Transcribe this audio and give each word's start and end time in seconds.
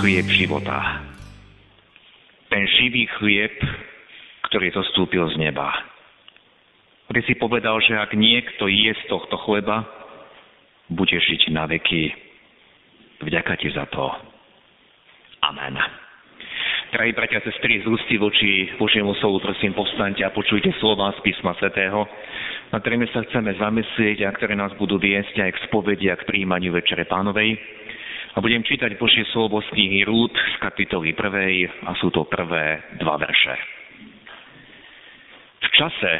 chlieb 0.00 0.24
života. 0.32 1.04
Ten 2.48 2.64
živý 2.80 3.04
chlieb, 3.20 3.52
ktorý 4.48 4.72
zostúpil 4.72 5.28
z 5.28 5.36
neba. 5.36 5.68
Ty 7.12 7.20
si 7.28 7.36
povedal, 7.36 7.76
že 7.84 8.00
ak 8.00 8.16
niekto 8.16 8.64
je 8.64 8.96
z 8.96 9.02
tohto 9.12 9.36
chleba, 9.44 9.84
bude 10.88 11.12
žiť 11.12 11.52
na 11.52 11.68
veky. 11.68 12.16
Vďaka 13.20 13.52
ti 13.60 13.68
za 13.76 13.84
to. 13.92 14.08
Amen. 15.44 15.76
Drahí 16.90 17.12
bratia 17.12 17.38
a 17.38 17.46
sestry, 17.46 17.84
z 17.84 17.86
ústy 17.86 18.16
voči 18.16 18.72
Božiemu 18.80 19.14
slovu, 19.20 19.38
prosím, 19.38 19.76
povstaňte 19.76 20.24
a 20.24 20.34
počujte 20.34 20.74
slova 20.80 21.12
z 21.14 21.22
písma 21.22 21.54
svätého, 21.60 22.08
na 22.72 22.80
ktorými 22.80 23.06
sa 23.12 23.22
chceme 23.28 23.52
zamyslieť 23.54 24.26
a 24.26 24.34
ktoré 24.34 24.56
nás 24.56 24.72
budú 24.80 24.96
viesť 24.96 25.44
aj 25.44 25.50
k 25.54 25.62
spovedi 25.70 26.08
a 26.08 26.18
k 26.18 26.26
príjmaniu 26.26 26.72
Večere 26.74 27.04
Pánovej. 27.04 27.79
A 28.30 28.38
budem 28.38 28.62
čítať 28.62 28.94
Božie 28.94 29.26
slovo 29.34 29.58
z 29.58 29.68
knihy 29.74 30.06
Rúd 30.06 30.30
z 30.30 30.56
kapitoly 30.62 31.18
1. 31.18 31.90
a 31.90 31.90
sú 31.98 32.14
to 32.14 32.22
prvé 32.30 32.78
dva 33.02 33.18
verše. 33.18 33.54
V 35.60 35.68
čase, 35.74 36.12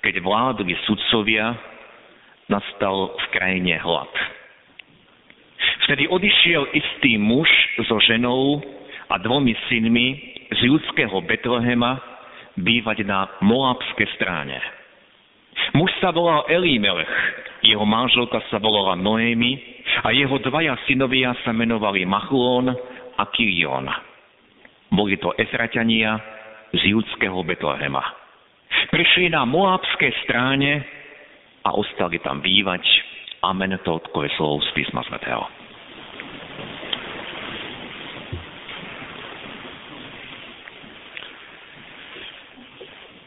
keď 0.00 0.24
vládli 0.24 0.72
sudcovia, 0.88 1.52
nastal 2.48 3.12
v 3.20 3.26
krajine 3.36 3.76
hlad. 3.84 4.08
Vtedy 5.84 6.08
odišiel 6.08 6.72
istý 6.72 7.20
muž 7.20 7.46
so 7.84 8.00
ženou 8.00 8.64
a 9.12 9.20
dvomi 9.20 9.52
synmi 9.68 10.06
z 10.50 10.60
judského 10.72 11.20
Betlehema 11.20 12.00
bývať 12.56 13.04
na 13.04 13.28
Moabskej 13.44 14.08
stráne. 14.16 14.56
Muž 15.74 15.90
sa 15.98 16.14
volal 16.14 16.46
Elímelech, 16.46 17.10
jeho 17.66 17.82
manželka 17.82 18.38
sa 18.52 18.62
volala 18.62 18.94
Noémi 18.94 19.58
a 20.06 20.14
jeho 20.14 20.38
dvaja 20.38 20.78
synovia 20.86 21.34
sa 21.42 21.50
menovali 21.50 22.06
Machlón 22.06 22.70
a 23.16 23.24
Kilion. 23.34 23.88
Boli 24.92 25.18
to 25.18 25.34
Efraťania 25.34 26.14
z 26.70 26.94
judského 26.94 27.42
Betlehema. 27.42 28.04
Prišli 28.92 29.34
na 29.34 29.42
Moabskej 29.42 30.12
stráne 30.22 30.84
a 31.66 31.74
ostali 31.74 32.22
tam 32.22 32.38
bývať. 32.38 32.86
Amen, 33.42 33.74
to 33.82 33.98
je 33.98 34.30
slov 34.38 34.62
z 34.62 34.70
písma 34.74 35.02
svätého. 35.06 35.42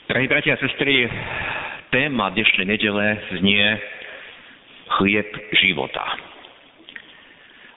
Drahí 0.10 0.26
bratia 0.26 0.58
a 0.58 0.62
sestry, 0.66 1.06
téma 1.90 2.30
dnešnej 2.30 2.70
nedele 2.70 3.18
znie 3.42 3.66
chlieb 4.98 5.30
života. 5.58 6.05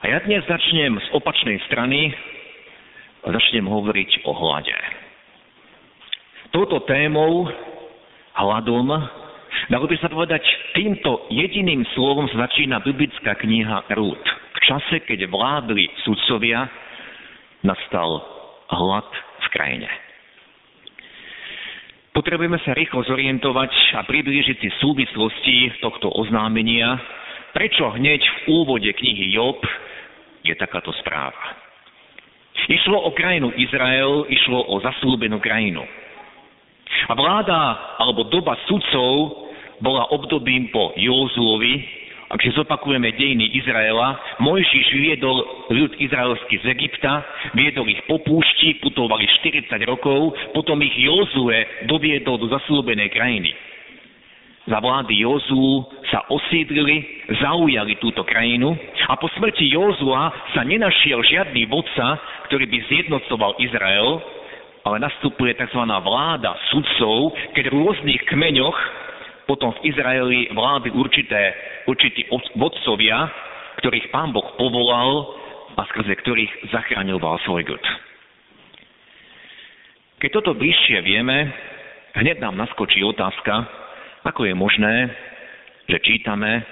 A 0.05 0.09
ja 0.09 0.19
dnes 0.25 0.45
začnem 0.45 1.00
z 1.00 1.09
opačnej 1.17 1.56
strany 1.69 2.12
a 3.25 3.33
začnem 3.33 3.65
hovoriť 3.65 4.27
o 4.28 4.33
hlade. 4.37 4.77
Touto 6.53 6.84
témou, 6.84 7.49
hladom, 8.37 8.93
dalo 9.72 9.84
by 9.89 9.97
sa 9.97 10.12
povedať, 10.12 10.45
týmto 10.77 11.25
jediným 11.33 11.89
slovom 11.97 12.28
začína 12.28 12.84
biblická 12.84 13.33
kniha 13.41 13.89
Rúd. 13.97 14.21
V 14.53 14.59
čase, 14.61 15.01
keď 15.09 15.25
vládli 15.33 15.89
sudcovia, 16.05 16.69
nastal 17.65 18.21
hlad 18.69 19.09
v 19.41 19.47
krajine. 19.56 19.89
Potrebujeme 22.12 22.61
sa 22.61 22.77
rýchlo 22.77 23.00
zorientovať 23.09 23.73
a 23.97 24.05
priblížiť 24.05 24.56
si 24.61 24.69
súvislosti 24.84 25.81
tohto 25.81 26.12
oznámenia, 26.12 27.00
prečo 27.56 27.89
hneď 27.89 28.21
v 28.21 28.37
úvode 28.53 28.93
knihy 28.93 29.33
Job 29.33 29.56
je 30.45 30.53
takáto 30.61 30.93
správa. 31.01 31.56
Išlo 32.69 33.01
o 33.09 33.11
krajinu 33.17 33.49
Izrael, 33.56 34.28
išlo 34.28 34.61
o 34.61 34.77
zaslúbenú 34.84 35.41
krajinu. 35.41 35.81
A 37.09 37.17
vláda 37.17 37.61
alebo 37.97 38.28
doba 38.28 38.61
sudcov 38.69 39.49
bola 39.81 40.12
obdobím 40.12 40.69
po 40.69 40.93
Józuovi, 40.95 41.81
ak 42.32 42.41
si 42.41 42.48
zopakujeme 42.56 43.12
dejiny 43.12 43.60
Izraela, 43.60 44.16
Mojžiš 44.41 44.88
viedol 44.97 45.69
ľud 45.69 45.93
izraelský 46.00 46.65
z 46.65 46.72
Egypta, 46.72 47.20
viedol 47.53 47.84
ich 47.93 48.00
po 48.09 48.25
púšti, 48.25 48.81
putovali 48.81 49.28
40 49.44 49.69
rokov, 49.84 50.32
potom 50.56 50.81
ich 50.81 50.97
Jozue 50.97 51.84
doviedol 51.84 52.41
do 52.41 52.48
zaslúbenej 52.48 53.12
krajiny. 53.12 53.53
Za 54.65 54.81
vlády 54.81 55.21
Jozú 55.21 55.84
sa 56.09 56.25
osídlili, 56.32 57.04
zaujali 57.42 58.00
túto 58.00 58.25
krajinu 58.25 58.81
a 59.10 59.19
po 59.21 59.28
smrti 59.37 59.69
Jozua 59.69 60.32
sa 60.56 60.65
nenašiel 60.65 61.21
žiadny 61.21 61.69
vodca, 61.69 62.16
ktorý 62.48 62.65
by 62.65 62.78
zjednocoval 62.88 63.60
Izrael, 63.60 64.22
ale 64.88 65.04
nastupuje 65.04 65.53
tzv. 65.53 65.82
vláda 65.84 66.56
sudcov, 66.72 67.37
keď 67.53 67.65
v 67.69 67.75
rôznych 67.76 68.22
kmeňoch 68.25 68.78
potom 69.47 69.75
v 69.78 69.92
Izraeli 69.92 70.50
vlády 70.54 70.94
určité, 70.94 71.54
určití 71.88 72.28
vodcovia, 72.56 73.26
ktorých 73.82 74.10
pán 74.14 74.30
Boh 74.30 74.47
povolal 74.54 75.41
a 75.76 75.82
skrze 75.88 76.12
ktorých 76.20 76.70
zachraňoval 76.70 77.41
svoj 77.42 77.64
ľud. 77.64 77.84
Keď 80.22 80.30
toto 80.30 80.54
bližšie 80.54 81.03
vieme, 81.03 81.50
hneď 82.14 82.38
nám 82.38 82.54
naskočí 82.54 83.03
otázka, 83.03 83.66
ako 84.22 84.47
je 84.47 84.54
možné, 84.54 85.10
že 85.91 85.98
čítame, 85.98 86.62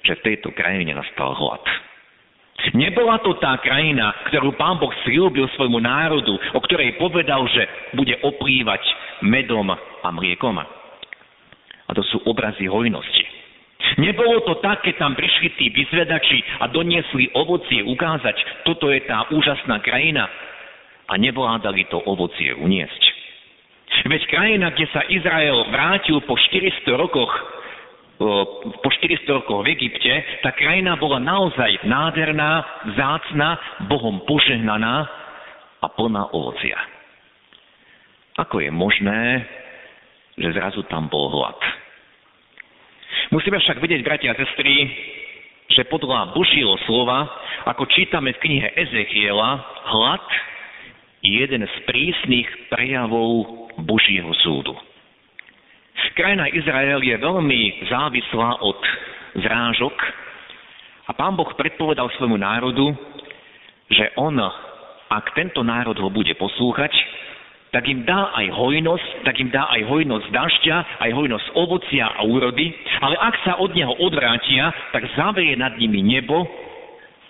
že 0.00 0.16
v 0.16 0.24
tejto 0.32 0.54
krajine 0.56 0.96
nastal 0.96 1.36
hlad. 1.36 1.60
Nebola 2.72 3.20
to 3.20 3.36
tá 3.36 3.60
krajina, 3.60 4.16
ktorú 4.32 4.56
pán 4.56 4.80
Boh 4.80 4.90
slúbil 5.04 5.44
svojmu 5.54 5.76
národu, 5.76 6.34
o 6.56 6.60
ktorej 6.64 6.96
povedal, 6.96 7.44
že 7.52 7.68
bude 7.92 8.16
oplývať 8.24 8.80
medom 9.22 9.68
a 9.76 10.08
mliekom. 10.08 10.56
A 11.86 11.94
to 11.94 12.02
sú 12.02 12.18
obrazy 12.26 12.66
hojnosti. 12.66 13.24
Nebolo 14.02 14.42
to 14.42 14.58
tak, 14.60 14.82
keď 14.82 14.98
tam 14.98 15.12
prišli 15.14 15.54
tí 15.56 15.66
vyzvedači 15.70 16.42
a 16.60 16.68
doniesli 16.68 17.30
ovocie 17.38 17.86
ukázať, 17.86 18.66
toto 18.66 18.90
je 18.90 19.00
tá 19.06 19.30
úžasná 19.30 19.78
krajina 19.80 20.26
a 21.06 21.14
nevládali 21.14 21.86
to 21.86 22.02
ovocie 22.02 22.50
uniesť. 22.56 23.02
Veď 24.10 24.22
krajina, 24.26 24.74
kde 24.74 24.86
sa 24.90 25.06
Izrael 25.06 25.70
vrátil 25.70 26.18
po 26.26 26.34
400 26.34 26.98
rokoch 26.98 27.32
po 28.16 28.88
400 28.88 29.28
rokoch 29.28 29.60
v 29.60 29.76
Egypte, 29.76 30.40
tá 30.40 30.48
krajina 30.56 30.96
bola 30.96 31.20
naozaj 31.20 31.84
nádherná, 31.84 32.64
zácna, 32.96 33.60
Bohom 33.92 34.24
požehnaná 34.24 35.04
a 35.84 35.86
plná 35.92 36.32
ovocia. 36.32 36.80
Ako 38.40 38.64
je 38.64 38.72
možné, 38.72 39.44
že 40.40 40.48
zrazu 40.52 40.80
tam 40.88 41.12
bol 41.12 41.28
hlad. 41.28 41.60
Musíme 43.34 43.58
však 43.58 43.82
vedieť, 43.82 44.06
bratia 44.06 44.30
a 44.30 44.38
sestry, 44.38 44.86
že 45.74 45.82
podľa 45.90 46.30
Božieho 46.30 46.78
slova, 46.86 47.26
ako 47.66 47.90
čítame 47.90 48.30
v 48.38 48.42
knihe 48.42 48.68
Ezechiela, 48.78 49.66
hlad 49.90 50.26
je 51.26 51.42
jeden 51.42 51.66
z 51.66 51.76
prísnych 51.90 52.46
prejavov 52.70 53.66
Božieho 53.82 54.30
súdu. 54.46 54.78
Krajina 56.16 56.48
Izrael 56.48 57.04
je 57.04 57.12
veľmi 57.12 57.92
závislá 57.92 58.64
od 58.64 58.80
zrážok 59.36 59.92
a 61.04 61.12
pán 61.12 61.36
Boh 61.36 61.52
predpovedal 61.52 62.08
svojmu 62.16 62.40
národu, 62.40 62.96
že 63.92 64.16
on, 64.16 64.40
ak 65.12 65.36
tento 65.36 65.60
národ 65.60 65.92
ho 66.00 66.08
bude 66.08 66.32
poslúchať, 66.40 66.88
tak 67.74 67.84
im 67.90 68.06
dá 68.06 68.30
aj 68.32 68.46
hojnosť, 68.54 69.08
tak 69.26 69.36
im 69.42 69.50
dá 69.50 69.66
aj 69.68 69.82
hojnosť 69.90 70.26
dažďa, 70.30 70.76
aj 71.02 71.10
hojnosť 71.12 71.46
ovocia 71.58 72.06
a 72.14 72.22
úrody, 72.24 72.72
ale 73.02 73.16
ak 73.18 73.34
sa 73.42 73.52
od 73.58 73.74
neho 73.74 73.92
odvrátia, 74.00 74.70
tak 74.94 75.04
zaveje 75.18 75.58
nad 75.58 75.74
nimi 75.76 76.00
nebo 76.00 76.46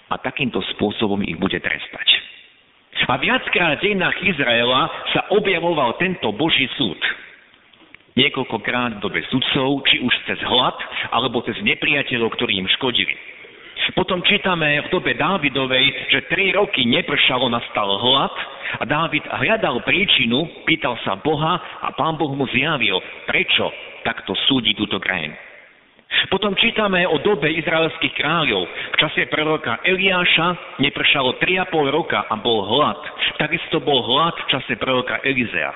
a 0.06 0.14
takýmto 0.20 0.62
spôsobom 0.76 1.18
ich 1.26 1.34
bude 1.40 1.58
trestať. 1.58 2.08
A 3.06 3.20
viackrát 3.20 3.76
v 3.78 3.92
dejinách 3.92 4.16
Izraela 4.24 4.88
sa 5.12 5.28
objavoval 5.36 6.00
tento 6.00 6.32
Boží 6.32 6.64
súd. 6.80 6.96
Niekoľkokrát 8.16 8.96
v 8.96 9.02
dobe 9.04 9.20
sudcov, 9.28 9.84
či 9.84 10.00
už 10.00 10.14
cez 10.24 10.40
hlad, 10.40 10.76
alebo 11.12 11.44
cez 11.44 11.60
nepriateľov, 11.60 12.32
ktorí 12.32 12.56
im 12.56 12.68
škodili. 12.80 13.12
Potom 13.94 14.18
čítame 14.26 14.82
v 14.82 14.90
dobe 14.90 15.14
Dávidovej, 15.14 16.10
že 16.10 16.26
tri 16.26 16.50
roky 16.50 16.82
nepršalo, 16.82 17.46
nastal 17.46 17.86
hlad 17.86 18.34
a 18.82 18.84
Dávid 18.88 19.22
hľadal 19.22 19.86
príčinu, 19.86 20.66
pýtal 20.66 20.98
sa 21.06 21.14
Boha 21.14 21.62
a 21.86 21.94
pán 21.94 22.18
Boh 22.18 22.34
mu 22.34 22.50
zjavil, 22.50 22.98
prečo 23.30 23.70
takto 24.02 24.34
súdi 24.50 24.74
túto 24.74 24.98
krajinu. 24.98 25.38
Potom 26.30 26.54
čítame 26.54 27.02
o 27.06 27.18
dobe 27.18 27.50
izraelských 27.50 28.14
kráľov. 28.14 28.66
V 28.66 28.96
čase 28.98 29.26
proroka 29.26 29.82
Eliáša 29.82 30.78
nepršalo 30.78 31.38
3,5 31.42 31.70
roka 31.90 32.26
a 32.26 32.34
bol 32.38 32.62
hlad. 32.62 32.98
Takisto 33.38 33.82
bol 33.82 34.02
hlad 34.06 34.34
v 34.34 34.46
čase 34.50 34.78
proroka 34.78 35.18
Elizea. 35.26 35.74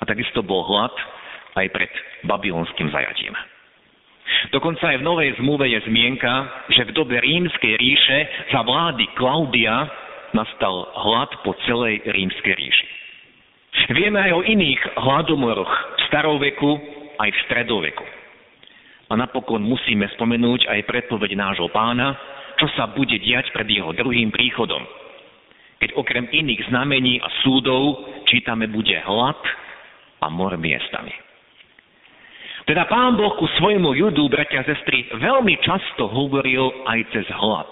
A 0.00 0.02
takisto 0.04 0.44
bol 0.44 0.64
hlad 0.68 0.92
aj 1.56 1.66
pred 1.72 1.92
babylonským 2.28 2.92
zajatím. 2.92 3.36
Dokonca 4.50 4.94
aj 4.94 4.98
v 5.00 5.06
Novej 5.06 5.30
zmluve 5.38 5.68
je 5.68 5.80
zmienka, 5.86 6.32
že 6.72 6.88
v 6.88 6.94
dobe 6.96 7.20
rímskej 7.20 7.74
ríše 7.76 8.18
za 8.50 8.64
vlády 8.64 9.06
Klaudia 9.14 9.86
nastal 10.32 10.90
hlad 10.94 11.30
po 11.42 11.54
celej 11.66 12.02
rímskej 12.06 12.54
ríši. 12.54 12.88
Vieme 13.94 14.18
aj 14.18 14.32
o 14.34 14.42
iných 14.42 14.82
hladomoroch 14.98 15.70
v 15.70 16.00
staroveku 16.10 16.70
aj 17.22 17.30
v 17.30 17.42
stredoveku. 17.46 18.06
A 19.10 19.18
napokon 19.18 19.62
musíme 19.62 20.06
spomenúť 20.14 20.70
aj 20.70 20.86
predpoveď 20.86 21.34
nášho 21.34 21.66
pána, 21.74 22.14
čo 22.58 22.70
sa 22.78 22.90
bude 22.90 23.18
diať 23.18 23.50
pred 23.50 23.66
jeho 23.66 23.90
druhým 23.94 24.30
príchodom. 24.30 24.82
Keď 25.80 25.96
okrem 25.96 26.28
iných 26.28 26.68
znamení 26.68 27.18
a 27.18 27.28
súdov 27.42 28.04
čítame 28.28 28.68
bude 28.68 28.94
hlad 29.00 29.40
a 30.20 30.26
mor 30.28 30.54
miestami. 30.60 31.29
Teda 32.70 32.86
pán 32.86 33.18
Boh 33.18 33.34
ku 33.34 33.50
svojmu 33.58 33.98
judu, 33.98 34.30
bratia 34.30 34.62
a 34.62 34.68
sestry, 34.70 35.02
veľmi 35.18 35.58
často 35.58 36.06
hovoril 36.06 36.70
aj 36.86 37.02
cez 37.10 37.26
hlad. 37.34 37.66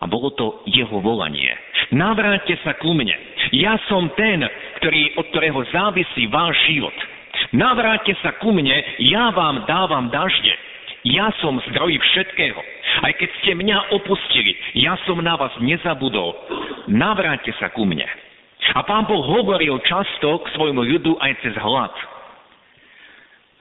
A 0.00 0.04
bolo 0.04 0.28
to 0.36 0.60
jeho 0.68 1.00
volanie. 1.00 1.48
Navráťte 1.88 2.60
sa 2.60 2.76
ku 2.76 2.92
mne. 2.92 3.16
Ja 3.56 3.80
som 3.88 4.12
ten, 4.20 4.44
ktorý, 4.84 5.16
od 5.16 5.32
ktorého 5.32 5.64
závisí 5.72 6.28
váš 6.28 6.60
život. 6.68 6.92
Navráťte 7.56 8.12
sa 8.20 8.36
ku 8.36 8.52
mne, 8.52 8.84
ja 9.00 9.32
vám 9.32 9.64
dávam 9.64 10.12
dažde. 10.12 10.52
Ja 11.08 11.32
som 11.40 11.56
zdroj 11.72 11.96
všetkého. 12.04 12.60
Aj 13.00 13.16
keď 13.16 13.32
ste 13.40 13.56
mňa 13.56 13.96
opustili, 13.96 14.60
ja 14.76 15.00
som 15.08 15.24
na 15.24 15.40
vás 15.40 15.56
nezabudol. 15.64 16.36
Navráťte 16.92 17.56
sa 17.56 17.72
ku 17.72 17.88
mne. 17.88 18.04
A 18.76 18.84
pán 18.84 19.08
Boh 19.08 19.24
hovoril 19.24 19.80
často 19.88 20.44
k 20.44 20.52
svojmu 20.52 20.84
ľudu 20.84 21.16
aj 21.16 21.32
cez 21.40 21.56
hlad. 21.56 21.96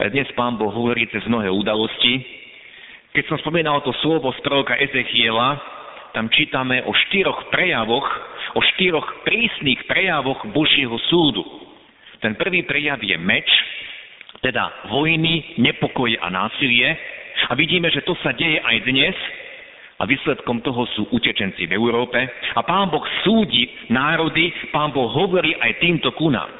A 0.04 0.12
dnes 0.12 0.28
pán 0.36 0.60
Boh 0.60 0.68
hovorí 0.68 1.08
cez 1.16 1.24
mnohé 1.32 1.48
udalosti. 1.48 2.20
Keď 3.16 3.24
som 3.24 3.40
spomínal 3.40 3.80
to 3.88 3.96
slovo 4.04 4.36
z 4.36 4.40
proroka 4.44 4.76
Ezechiela, 4.76 5.56
tam 6.12 6.28
čítame 6.28 6.84
o 6.84 6.92
štyroch 6.92 7.48
prejavoch, 7.48 8.04
o 8.52 8.62
štyroch 8.76 9.24
prísnych 9.24 9.80
prejavoch 9.88 10.44
Božieho 10.52 11.00
súdu. 11.08 11.48
Ten 12.20 12.36
prvý 12.36 12.68
prejav 12.68 13.00
je 13.00 13.16
meč, 13.16 13.48
teda 14.44 14.92
vojny, 14.92 15.56
nepokoje 15.64 16.20
a 16.20 16.28
násilie. 16.28 16.92
A 17.48 17.56
vidíme, 17.56 17.88
že 17.88 18.04
to 18.04 18.12
sa 18.20 18.36
deje 18.36 18.60
aj 18.60 18.84
dnes 18.84 19.16
a 19.96 20.04
výsledkom 20.04 20.60
toho 20.68 20.84
sú 21.00 21.08
utečenci 21.16 21.64
v 21.64 21.80
Európe. 21.80 22.20
A 22.60 22.62
Pán 22.68 22.92
Boh 22.92 23.08
súdi 23.24 23.72
národy, 23.88 24.52
Pán 24.68 24.92
Boh 24.92 25.08
hovorí 25.08 25.56
aj 25.64 25.80
týmto 25.80 26.12
kunám. 26.20 26.52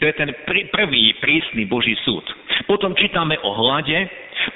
To 0.00 0.08
je 0.08 0.14
ten 0.16 0.32
prvý 0.72 1.12
prísny 1.20 1.68
Boží 1.68 1.92
súd. 2.00 2.24
Potom 2.66 2.96
čítame 2.98 3.38
o 3.38 3.50
hlade, 3.54 4.08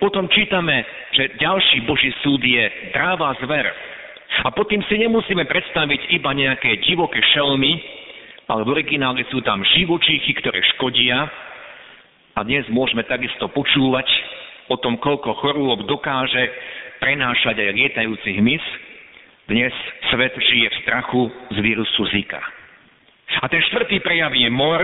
potom 0.02 0.26
čítame, 0.32 0.82
že 1.14 1.38
ďalší 1.38 1.86
Boží 1.86 2.10
súd 2.24 2.42
je 2.42 2.64
dráva 2.96 3.36
zver. 3.38 3.66
A 4.42 4.48
potom 4.50 4.80
si 4.88 4.96
nemusíme 4.96 5.44
predstaviť 5.44 6.08
iba 6.16 6.32
nejaké 6.32 6.80
divoké 6.88 7.20
šelmy, 7.36 7.78
ale 8.48 8.64
v 8.64 8.72
originále 8.72 9.22
sú 9.28 9.44
tam 9.44 9.60
živočíchy, 9.60 10.32
ktoré 10.40 10.64
škodia. 10.74 11.28
A 12.32 12.40
dnes 12.42 12.64
môžeme 12.72 13.04
takisto 13.04 13.46
počúvať 13.52 14.08
o 14.72 14.80
tom, 14.80 14.96
koľko 14.96 15.36
chorôb 15.36 15.84
dokáže 15.84 16.48
prenášať 16.98 17.60
aj 17.60 17.76
lietajúci 17.76 18.30
hmyz. 18.40 18.64
Dnes 19.52 19.74
svet 20.08 20.32
žije 20.32 20.70
v 20.70 20.80
strachu 20.80 21.22
z 21.52 21.56
vírusu 21.60 22.02
Zika. 22.08 22.40
A 23.42 23.48
ten 23.52 23.60
štvrtý 23.68 24.00
prejav 24.00 24.32
je 24.32 24.48
mor, 24.48 24.80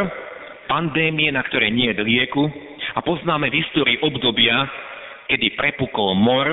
pandémie, 0.69 1.32
na 1.32 1.41
ktoré 1.41 1.73
nie 1.73 1.88
je 1.94 2.05
lieku. 2.05 2.53
A 2.96 3.05
poznáme 3.05 3.52
v 3.52 3.61
histórii 3.61 3.99
obdobia, 4.00 4.64
kedy 5.29 5.58
prepukol 5.58 6.17
mor 6.17 6.49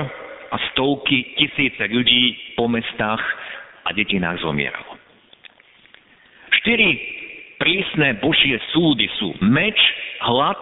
a 0.52 0.58
stovky, 0.72 1.36
tisíce 1.40 1.84
ľudí 1.88 2.56
po 2.60 2.68
mestách 2.68 3.24
a 3.86 3.94
detinách 3.96 4.44
zomieralo. 4.44 5.00
Štyri 6.62 6.90
prísne 7.62 8.20
Božie 8.20 8.60
súdy 8.74 9.08
sú 9.22 9.38
meč, 9.44 9.78
hlad, 10.26 10.60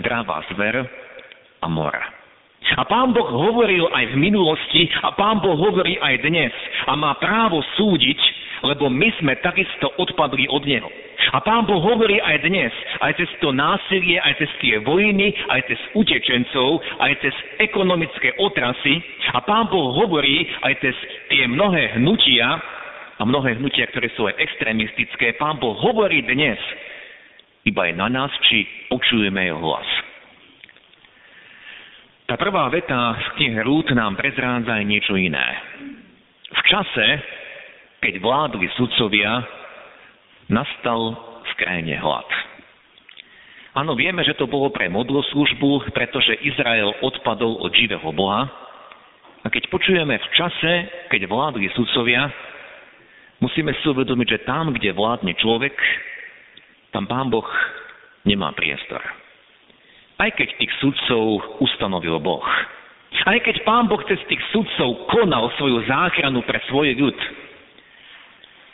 dravá 0.00 0.44
zver 0.54 0.86
a 1.60 1.66
mora. 1.68 2.04
A 2.64 2.82
pán 2.88 3.12
Boh 3.12 3.28
hovoril 3.28 3.84
aj 3.92 4.16
v 4.16 4.16
minulosti 4.16 4.88
a 5.04 5.12
pán 5.12 5.44
Boh 5.44 5.52
hovorí 5.52 6.00
aj 6.00 6.24
dnes 6.24 6.52
a 6.88 6.96
má 6.96 7.12
právo 7.20 7.60
súdiť, 7.76 8.20
lebo 8.64 8.88
my 8.88 9.12
sme 9.20 9.36
takisto 9.44 9.92
odpadli 10.00 10.48
od 10.48 10.64
Neho. 10.64 10.88
A 11.32 11.40
pán 11.40 11.64
Boh 11.64 11.80
hovorí 11.80 12.20
aj 12.20 12.44
dnes, 12.44 12.72
aj 13.00 13.16
cez 13.16 13.30
to 13.40 13.54
násilie, 13.54 14.20
aj 14.20 14.36
cez 14.36 14.50
tie 14.60 14.76
vojny, 14.82 15.32
aj 15.48 15.60
cez 15.70 15.80
utečencov, 15.96 16.84
aj 17.00 17.12
cez 17.24 17.34
ekonomické 17.64 18.36
otrasy. 18.36 19.00
A 19.32 19.40
pán 19.40 19.72
Boh 19.72 19.94
hovorí 20.04 20.44
aj 20.60 20.74
cez 20.84 20.96
tie 21.32 21.48
mnohé 21.48 21.96
hnutia, 21.96 22.60
a 23.14 23.22
mnohé 23.22 23.62
hnutia, 23.62 23.86
ktoré 23.94 24.10
sú 24.18 24.26
aj 24.26 24.34
extrémistické, 24.42 25.38
Pán 25.38 25.62
Boh 25.62 25.78
hovorí 25.78 26.26
dnes 26.26 26.58
iba 27.64 27.88
aj 27.88 27.94
na 27.96 28.08
nás, 28.12 28.32
či 28.44 28.66
počujeme 28.92 29.40
jeho 29.40 29.56
hlas. 29.62 29.88
Tá 32.24 32.36
prvá 32.40 32.68
veta 32.72 33.16
z 33.20 33.26
knihy 33.36 33.60
Rút 33.64 33.88
nám 33.92 34.16
prezrádza 34.16 34.80
aj 34.80 34.84
niečo 34.84 35.16
iné. 35.16 35.44
V 36.52 36.60
čase, 36.68 37.06
keď 38.00 38.20
vládli 38.20 38.68
sudcovia, 38.76 39.44
nastal 40.48 41.16
v 41.44 41.52
krajine 41.60 41.96
hlad. 42.00 42.28
Áno, 43.74 43.98
vieme, 43.98 44.22
že 44.22 44.38
to 44.38 44.46
bolo 44.46 44.70
pre 44.70 44.86
modloslužbu, 44.86 45.90
pretože 45.90 46.38
Izrael 46.46 46.94
odpadol 47.02 47.58
od 47.58 47.74
živého 47.74 48.06
Boha. 48.14 48.46
A 49.42 49.50
keď 49.50 49.66
počujeme 49.68 50.14
v 50.14 50.28
čase, 50.32 50.72
keď 51.10 51.26
vládli 51.26 51.68
sudcovia, 51.74 52.30
Musíme 53.44 53.76
si 53.76 53.84
uvedomiť, 53.84 54.28
že 54.30 54.44
tam, 54.48 54.72
kde 54.72 54.96
vládne 54.96 55.36
človek, 55.36 55.76
tam 56.96 57.04
Pán 57.04 57.28
Boh 57.28 57.44
nemá 58.24 58.56
priestor. 58.56 59.04
Aj 60.16 60.32
keď 60.32 60.48
tých 60.56 60.72
sudcov 60.80 61.60
ustanovil 61.60 62.16
Boh. 62.24 62.46
Aj 63.28 63.36
keď 63.44 63.60
Pán 63.68 63.84
Boh 63.84 64.00
cez 64.08 64.16
tých 64.32 64.40
sudcov 64.48 65.10
konal 65.12 65.52
svoju 65.60 65.84
záchranu 65.84 66.40
pre 66.48 66.56
svoj 66.72 66.96
ľud. 66.96 67.18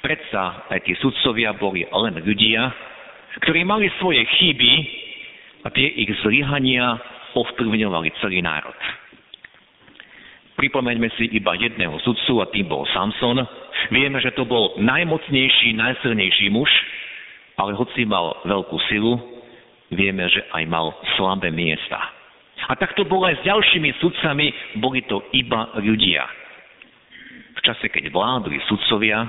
Predsa 0.00 0.70
aj 0.72 0.80
tí 0.88 0.96
sudcovia 0.96 1.52
boli 1.52 1.84
len 1.84 2.14
ľudia, 2.24 2.72
ktorí 3.44 3.62
mali 3.68 3.92
svoje 4.00 4.24
chyby 4.24 4.72
a 5.64 5.68
tie 5.70 5.86
ich 6.00 6.10
zlyhania 6.24 6.96
ovplyvňovali 7.36 8.08
celý 8.18 8.40
národ. 8.40 8.76
Pripomeňme 10.56 11.08
si 11.16 11.28
iba 11.32 11.56
jedného 11.56 11.96
sudcu 12.04 12.40
a 12.44 12.50
tým 12.52 12.68
bol 12.68 12.84
Samson, 12.92 13.44
Vieme, 13.88 14.20
že 14.20 14.36
to 14.36 14.44
bol 14.44 14.76
najmocnejší, 14.76 15.72
najsilnejší 15.72 16.52
muž, 16.52 16.68
ale 17.56 17.72
hoci 17.72 18.04
mal 18.04 18.44
veľkú 18.44 18.76
silu, 18.92 19.16
vieme, 19.88 20.28
že 20.28 20.44
aj 20.52 20.64
mal 20.68 20.92
slabé 21.16 21.48
miesta. 21.48 21.96
A 22.68 22.76
tak 22.76 22.92
to 22.92 23.08
bolo 23.08 23.24
aj 23.24 23.40
s 23.40 23.46
ďalšími 23.48 23.90
sudcami, 24.04 24.52
boli 24.84 25.00
to 25.08 25.24
iba 25.32 25.72
ľudia. 25.80 26.28
V 27.56 27.60
čase, 27.64 27.88
keď 27.88 28.12
vládli 28.12 28.60
sudcovia, 28.68 29.24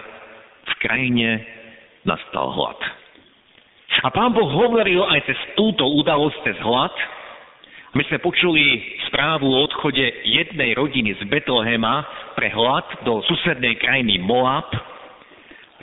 v 0.65 0.73
krajine 0.81 1.29
nastal 2.05 2.53
hlad. 2.53 2.79
A 4.01 4.07
pán 4.09 4.31
Boh 4.31 4.47
hovoril 4.47 5.03
aj 5.03 5.27
cez 5.27 5.39
túto 5.59 5.83
udalosť, 5.83 6.37
cez 6.47 6.57
hlad, 6.63 6.93
my 7.91 8.07
sme 8.07 8.23
počuli 8.23 8.79
správu 9.11 9.51
o 9.51 9.67
odchode 9.67 9.99
jednej 10.23 10.71
rodiny 10.79 11.11
z 11.19 11.27
Betlehema 11.27 12.07
pre 12.39 12.47
hlad 12.47 12.87
do 13.03 13.19
susednej 13.27 13.75
krajiny 13.83 14.15
Moab. 14.23 14.71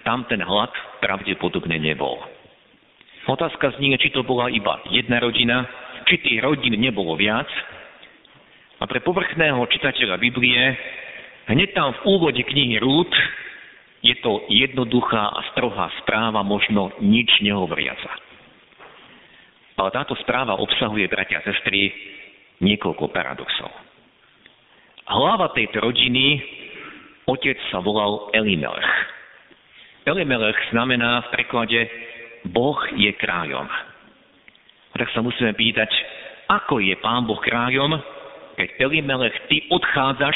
Tam 0.08 0.24
ten 0.24 0.40
hlad 0.40 0.72
pravdepodobne 1.04 1.76
nebol. 1.76 2.16
Otázka 3.28 3.76
znie, 3.76 4.00
či 4.00 4.08
to 4.08 4.24
bola 4.24 4.48
iba 4.48 4.80
jedna 4.88 5.20
rodina, 5.20 5.68
či 6.08 6.16
tých 6.24 6.40
rodín 6.40 6.80
nebolo 6.80 7.12
viac. 7.12 7.44
A 8.80 8.88
pre 8.88 9.04
povrchného 9.04 9.60
čitateľa 9.68 10.16
Biblie, 10.16 10.64
hneď 11.52 11.76
tam 11.76 11.92
v 11.92 12.04
úvode 12.08 12.40
knihy 12.40 12.80
Rút 12.80 13.12
je 14.02 14.14
to 14.22 14.46
jednoduchá 14.46 15.34
a 15.34 15.40
strohá 15.54 15.90
správa, 16.02 16.46
možno 16.46 16.94
nič 17.02 17.28
nehovoriaca. 17.42 18.12
Ale 19.78 19.90
táto 19.94 20.14
správa 20.22 20.58
obsahuje, 20.58 21.06
bratia 21.06 21.38
a 21.38 21.46
sestry, 21.46 21.90
niekoľko 22.58 23.10
paradoxov. 23.14 23.70
Hlava 25.06 25.54
tejto 25.54 25.82
rodiny, 25.82 26.42
otec 27.26 27.58
sa 27.70 27.78
volal 27.78 28.30
Elimelech. 28.34 28.90
Elimelech 30.04 30.58
znamená 30.74 31.22
v 31.26 31.32
preklade 31.32 31.80
Boh 32.50 32.78
je 32.96 33.12
kráľom. 33.18 33.66
A 34.92 34.94
tak 34.98 35.10
sa 35.14 35.22
musíme 35.22 35.54
pýtať, 35.54 35.90
ako 36.48 36.80
je 36.80 36.96
Pán 36.98 37.28
Boh 37.28 37.38
kráľom, 37.38 37.98
keď 38.58 38.68
Elimelech, 38.82 39.36
ty 39.46 39.62
odchádzaš 39.70 40.34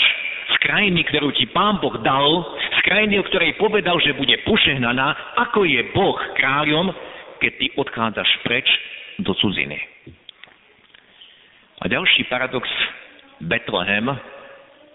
z 0.52 0.54
krajiny, 0.62 1.02
ktorú 1.10 1.34
ti 1.34 1.50
Pán 1.50 1.82
Boh 1.82 1.98
dal, 2.04 2.46
z 2.54 2.66
krajiny, 2.82 3.18
o 3.18 3.26
ktorej 3.26 3.58
povedal, 3.58 3.98
že 4.02 4.16
bude 4.18 4.34
požehnaná, 4.46 5.38
ako 5.48 5.64
je 5.64 5.80
Boh 5.94 6.18
kráľom, 6.38 6.90
keď 7.38 7.52
ty 7.58 7.66
odchádzaš 7.74 8.30
preč 8.46 8.66
do 9.18 9.34
cudziny. 9.34 9.78
A 11.82 11.90
ďalší 11.90 12.30
paradox, 12.30 12.66
Betlehem 13.42 14.06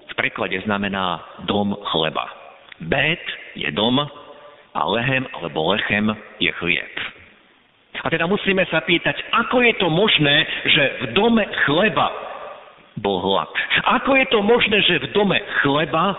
v 0.07 0.13
preklade 0.15 0.55
znamená 0.63 1.19
dom 1.43 1.75
chleba. 1.91 2.31
Bet 2.79 3.19
je 3.59 3.67
dom 3.75 3.99
a 4.71 4.81
lehem 4.95 5.27
alebo 5.35 5.75
lechem 5.75 6.15
je 6.39 6.51
chlieb. 6.63 6.93
A 8.05 8.07
teda 8.07 8.29
musíme 8.29 8.63
sa 8.69 8.79
pýtať, 8.85 9.19
ako 9.33 9.65
je 9.65 9.73
to 9.81 9.89
možné, 9.89 10.45
že 10.69 10.83
v 11.01 11.05
dome 11.17 11.43
chleba 11.65 12.07
bol 13.01 13.19
hlad. 13.19 13.49
Ako 13.99 14.15
je 14.15 14.25
to 14.29 14.39
možné, 14.45 14.77
že 14.85 15.01
v 15.01 15.07
dome 15.11 15.37
chleba 15.59 16.15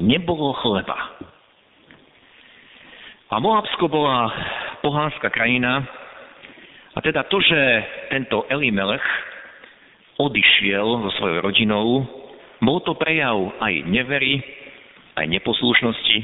nebolo 0.00 0.56
chleba. 0.58 0.96
A 3.30 3.38
Moabsko 3.38 3.86
bola 3.86 4.32
pohánska 4.82 5.30
krajina, 5.30 5.86
a 6.90 6.98
teda 6.98 7.22
to, 7.30 7.38
že 7.38 7.58
tento 8.10 8.42
Elimelech 8.50 9.04
odišiel 10.18 11.06
so 11.06 11.10
svojou 11.22 11.38
rodinou, 11.46 11.86
bol 12.58 12.82
to 12.82 12.98
prejav 12.98 13.38
aj 13.62 13.72
nevery, 13.86 14.42
aj 15.14 15.30
neposlušnosti. 15.30 16.18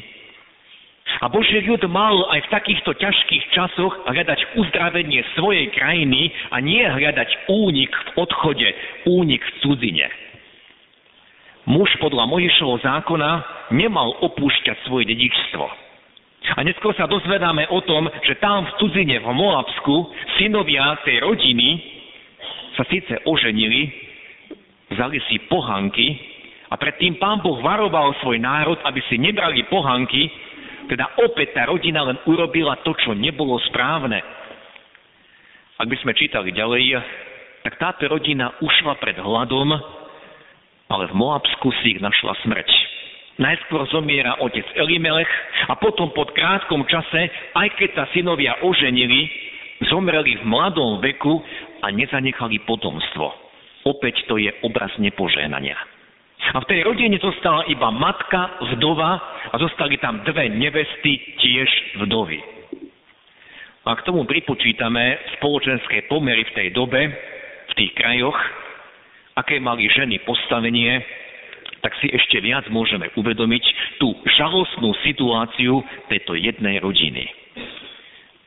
A 1.22 1.30
Boží 1.30 1.62
ľud 1.64 1.80
mal 1.86 2.28
aj 2.34 2.44
v 2.44 2.52
takýchto 2.52 2.92
ťažkých 2.98 3.44
časoch 3.54 3.94
hľadať 4.04 4.58
uzdravenie 4.58 5.22
svojej 5.38 5.70
krajiny 5.72 6.34
a 6.50 6.58
nie 6.58 6.82
hľadať 6.82 7.46
únik 7.46 7.88
v 7.94 8.08
odchode, 8.20 8.68
únik 9.06 9.40
v 9.40 9.52
cudzine. 9.62 10.06
Muž 11.66 11.90
podľa 11.98 12.30
Mojišovho 12.30 12.78
zákona 12.78 13.30
nemal 13.74 14.14
opúšťať 14.22 14.86
svoje 14.86 15.10
dedičstvo. 15.10 15.66
A 16.54 16.62
neskôr 16.62 16.94
sa 16.94 17.10
dozvedáme 17.10 17.66
o 17.74 17.82
tom, 17.82 18.06
že 18.22 18.38
tam 18.38 18.62
v 18.70 18.76
cudzine, 18.78 19.18
v 19.18 19.26
Moabsku, 19.34 19.94
synovia 20.38 20.94
tej 21.02 21.26
rodiny 21.26 21.82
sa 22.78 22.86
síce 22.86 23.18
oženili, 23.26 23.90
vzali 24.94 25.18
si 25.26 25.42
pohanky 25.50 26.06
a 26.70 26.78
predtým 26.78 27.18
pán 27.18 27.42
Boh 27.42 27.58
varoval 27.58 28.14
svoj 28.22 28.38
národ, 28.38 28.78
aby 28.86 29.02
si 29.10 29.18
nebrali 29.18 29.66
pohanky, 29.66 30.30
teda 30.86 31.18
opäť 31.18 31.58
tá 31.58 31.66
rodina 31.66 32.06
len 32.06 32.14
urobila 32.30 32.78
to, 32.86 32.94
čo 32.94 33.10
nebolo 33.10 33.58
správne. 33.66 34.22
Ak 35.82 35.90
by 35.90 35.96
sme 35.98 36.14
čítali 36.14 36.54
ďalej, 36.54 36.94
tak 37.66 37.74
táto 37.82 38.06
rodina 38.06 38.54
ušla 38.62 38.94
pred 39.02 39.18
hladom, 39.18 39.74
ale 40.86 41.10
v 41.10 41.14
Moabsku 41.18 41.70
si 41.82 41.98
ich 41.98 42.00
našla 42.02 42.34
smrť. 42.46 42.68
Najskôr 43.36 43.84
zomiera 43.92 44.40
otec 44.40 44.64
Elimelech 44.80 45.28
a 45.68 45.76
potom 45.76 46.08
po 46.16 46.24
krátkom 46.24 46.88
čase, 46.88 47.28
aj 47.52 47.68
keď 47.76 47.90
sa 47.92 48.04
synovia 48.16 48.56
oženili, 48.64 49.28
zomreli 49.92 50.40
v 50.40 50.44
mladom 50.48 51.04
veku 51.04 51.44
a 51.84 51.92
nezanechali 51.92 52.64
potomstvo. 52.64 53.28
Opäť 53.84 54.24
to 54.24 54.40
je 54.40 54.48
obraz 54.64 54.88
nepožehnania. 54.96 55.76
A 56.56 56.62
v 56.64 56.68
tej 56.68 56.80
rodine 56.88 57.20
zostala 57.20 57.68
iba 57.68 57.92
matka, 57.92 58.56
vdova 58.72 59.20
a 59.52 59.54
zostali 59.60 60.00
tam 60.00 60.24
dve 60.24 60.48
nevesty, 60.48 61.20
tiež 61.36 61.68
vdovy. 62.04 62.40
A 63.86 63.94
k 63.94 64.04
tomu 64.06 64.26
pripočítame 64.26 65.36
spoločenské 65.38 66.10
pomery 66.10 66.42
v 66.50 66.54
tej 66.56 66.68
dobe, 66.74 67.06
v 67.70 67.72
tých 67.78 67.92
krajoch, 67.94 68.34
aké 69.36 69.60
mali 69.60 69.86
ženy 69.92 70.18
postavenie, 70.24 71.04
tak 71.84 71.92
si 72.00 72.08
ešte 72.10 72.40
viac 72.40 72.66
môžeme 72.72 73.12
uvedomiť 73.14 73.64
tú 74.00 74.16
žalostnú 74.26 74.96
situáciu 75.04 75.84
tejto 76.08 76.34
jednej 76.34 76.80
rodiny 76.80 77.46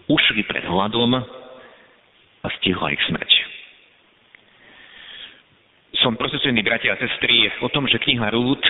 ušli 0.09 0.41
pred 0.43 0.65
hladom 0.65 1.21
a 2.41 2.47
stihla 2.59 2.89
ich 2.91 3.03
smrť. 3.05 3.31
Som 6.01 6.17
prosečený 6.17 6.65
bratia 6.65 6.97
a 6.97 7.01
sestry 7.01 7.45
o 7.61 7.69
tom, 7.69 7.85
že 7.85 8.01
kniha 8.01 8.33
Rút, 8.33 8.63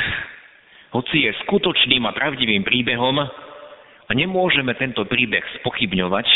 hoci 0.91 1.29
je 1.29 1.31
skutočným 1.47 2.03
a 2.03 2.11
pravdivým 2.11 2.67
príbehom, 2.67 3.23
a 4.09 4.11
nemôžeme 4.17 4.73
tento 4.73 5.05
príbeh 5.05 5.45
spochybňovať, 5.61 6.27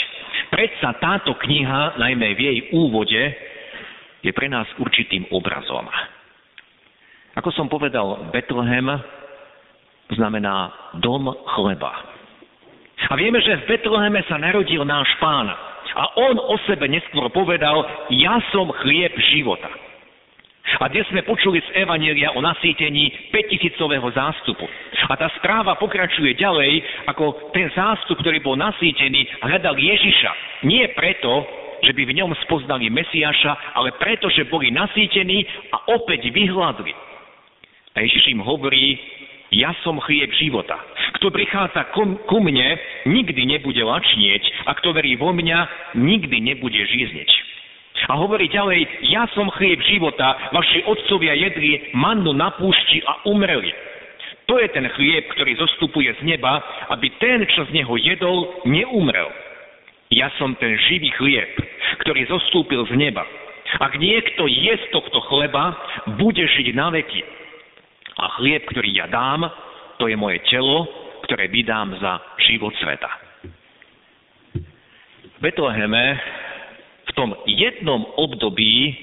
predsa 0.53 0.93
táto 1.01 1.33
kniha, 1.41 1.97
najmä 1.97 2.37
v 2.37 2.39
jej 2.45 2.59
úvode, 2.69 3.17
je 4.24 4.32
pre 4.32 4.48
nás 4.48 4.65
určitým 4.80 5.27
obrazom. 5.30 5.86
Ako 7.36 7.51
som 7.51 7.68
povedal, 7.68 8.32
Betlehem 8.32 8.88
znamená 10.15 10.72
dom 11.03 11.27
chleba. 11.60 11.92
A 13.10 13.13
vieme, 13.20 13.44
že 13.44 13.60
v 13.63 13.75
Betleheme 13.75 14.24
sa 14.32 14.39
narodil 14.39 14.82
náš 14.88 15.12
pán. 15.20 15.51
A 15.94 16.03
on 16.18 16.39
o 16.39 16.56
sebe 16.65 16.88
neskôr 16.88 17.27
povedal, 17.30 17.84
ja 18.15 18.39
som 18.56 18.72
chlieb 18.82 19.12
života. 19.36 19.70
A 20.80 20.88
dnes 20.88 21.03
sme 21.12 21.27
počuli 21.27 21.60
z 21.60 21.84
Evanielia 21.84 22.32
o 22.34 22.39
nasýtení 22.39 23.30
5000 23.36 23.77
zástupu. 24.15 24.63
A 25.12 25.13
tá 25.20 25.27
správa 25.38 25.75
pokračuje 25.75 26.39
ďalej, 26.39 26.80
ako 27.12 27.51
ten 27.51 27.68
zástup, 27.75 28.24
ktorý 28.24 28.39
bol 28.39 28.56
nasýtený, 28.56 29.44
hľadal 29.44 29.75
Ježiša. 29.75 30.63
Nie 30.63 30.96
preto, 30.96 31.44
že 31.83 31.91
by 31.91 32.03
v 32.07 32.15
ňom 32.23 32.31
spoznali 32.47 32.87
Mesiaša, 32.87 33.75
ale 33.75 33.93
preto, 33.99 34.31
že 34.31 34.47
boli 34.47 34.71
nasýtení 34.71 35.43
a 35.75 35.91
opäť 35.91 36.31
vyhľadli. 36.31 36.95
A 37.93 38.01
Ježiš 38.01 38.33
im 38.33 38.41
hovorí, 38.41 38.97
ja 39.53 39.69
som 39.85 40.01
chlieb 40.01 40.33
života. 40.33 40.81
Kto 41.21 41.29
prichádza 41.29 41.93
ku 41.93 42.37
mne, 42.41 42.73
nikdy 43.05 43.45
nebude 43.45 43.85
lačnieť 43.85 44.65
a 44.65 44.73
kto 44.81 44.97
verí 44.97 45.13
vo 45.13 45.29
mňa, 45.29 45.93
nikdy 45.93 46.41
nebude 46.41 46.81
žízniť. 46.81 47.29
A 48.09 48.17
hovorí 48.17 48.49
ďalej, 48.49 49.13
ja 49.13 49.29
som 49.31 49.47
chlieb 49.53 49.79
života, 49.85 50.49
vaši 50.51 50.83
otcovia 50.89 51.37
jedli 51.37 51.93
mannu 51.93 52.33
na 52.33 52.51
púšti 52.57 52.99
a 53.05 53.21
umreli. 53.29 53.71
To 54.51 54.59
je 54.59 54.67
ten 54.75 54.83
chlieb, 54.97 55.29
ktorý 55.31 55.55
zostupuje 55.55 56.11
z 56.19 56.21
neba, 56.25 56.59
aby 56.91 57.07
ten, 57.21 57.45
čo 57.47 57.63
z 57.69 57.79
neho 57.79 57.95
jedol, 57.95 58.59
neumrel. 58.67 59.31
Ja 60.13 60.29
som 60.38 60.53
ten 60.62 60.77
živý 60.89 61.10
chlieb, 61.17 61.50
ktorý 62.05 62.29
zostúpil 62.29 62.86
z 62.86 62.93
neba. 62.93 63.25
Ak 63.82 63.98
niekto 63.98 64.46
je 64.46 64.74
z 64.77 64.86
tohto 64.93 65.17
chleba, 65.25 65.74
bude 66.22 66.46
žiť 66.46 66.77
na 66.77 66.93
veky. 66.93 67.22
A 68.22 68.38
chlieb, 68.38 68.62
ktorý 68.70 68.93
ja 68.93 69.10
dám, 69.10 69.50
to 69.98 70.05
je 70.05 70.13
moje 70.13 70.38
telo, 70.46 70.86
ktoré 71.25 71.50
vydám 71.50 71.98
za 71.98 72.22
život 72.46 72.77
sveta. 72.77 73.10
V 75.24 75.38
Betleheme 75.41 76.22
v 77.10 77.12
tom 77.17 77.34
jednom 77.50 78.05
období 78.13 78.93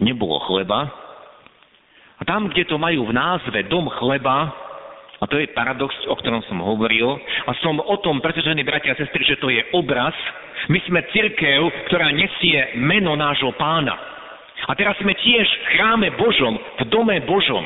nebolo 0.00 0.40
chleba 0.48 0.88
a 2.16 2.22
tam, 2.24 2.48
kde 2.48 2.64
to 2.64 2.80
majú 2.80 3.12
v 3.12 3.16
názve 3.16 3.68
dom 3.68 3.92
chleba, 4.00 4.48
a 5.16 5.24
to 5.24 5.40
je 5.40 5.48
paradox, 5.56 5.96
o 6.12 6.14
ktorom 6.20 6.44
som 6.44 6.60
hovoril, 6.60 7.16
a 7.48 7.52
som 7.64 7.80
o 7.80 7.96
tom 8.04 8.20
presvedčený, 8.20 8.60
bratia 8.68 8.92
a 8.92 9.00
sestry, 9.00 9.24
že 9.24 9.40
to 9.40 9.48
je 9.48 9.64
obraz. 9.72 10.12
My 10.68 10.76
sme 10.84 11.00
církev, 11.08 11.88
ktorá 11.88 12.12
nesie 12.12 12.76
meno 12.76 13.16
nášho 13.16 13.56
pána. 13.56 13.96
A 14.68 14.72
teraz 14.76 14.96
sme 15.00 15.16
tiež 15.16 15.46
v 15.46 15.66
chráme 15.76 16.08
Božom, 16.20 16.56
v 16.56 16.82
dome 16.92 17.16
Božom. 17.24 17.64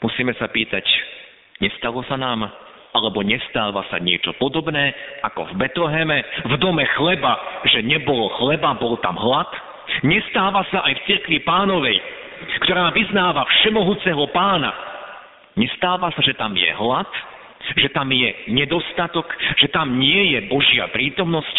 Musíme 0.00 0.32
sa 0.40 0.48
pýtať, 0.48 0.84
nestalo 1.60 2.00
sa 2.08 2.16
nám, 2.16 2.48
alebo 2.96 3.20
nestáva 3.20 3.84
sa 3.92 4.00
niečo 4.00 4.32
podobné 4.40 4.96
ako 5.20 5.52
v 5.52 5.54
Betleheme, 5.60 6.18
v 6.48 6.54
dome 6.56 6.84
chleba, 6.96 7.36
že 7.68 7.84
nebolo 7.84 8.32
chleba, 8.40 8.72
bol 8.80 8.96
tam 9.04 9.20
hlad? 9.20 9.48
Nestáva 10.06 10.64
sa 10.72 10.86
aj 10.86 10.96
v 10.96 11.04
cirkvi 11.12 11.38
pánovej, 11.44 11.98
ktorá 12.64 12.88
vyznáva 12.94 13.44
všemohúceho 13.44 14.24
pána. 14.32 14.89
Nestáva 15.58 16.14
sa, 16.14 16.22
že 16.22 16.34
tam 16.38 16.54
je 16.54 16.70
hlad, 16.70 17.10
že 17.76 17.88
tam 17.90 18.08
je 18.10 18.30
nedostatok, 18.50 19.26
že 19.58 19.68
tam 19.70 19.98
nie 19.98 20.36
je 20.36 20.38
Božia 20.46 20.86
prítomnosť. 20.90 21.56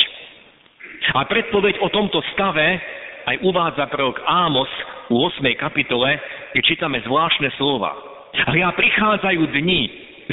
A 1.18 1.26
predpoveď 1.26 1.82
o 1.82 1.90
tomto 1.90 2.22
stave 2.34 2.80
aj 3.26 3.38
uvádza 3.42 3.86
prorok 3.90 4.22
Ámos 4.26 4.70
u 5.10 5.18
8. 5.28 5.44
kapitole, 5.58 6.18
kde 6.54 6.62
čítame 6.66 7.02
zvláštne 7.06 7.52
slova. 7.58 7.94
Hľa 8.32 8.72
prichádzajú 8.74 9.44
dni, 9.60 9.82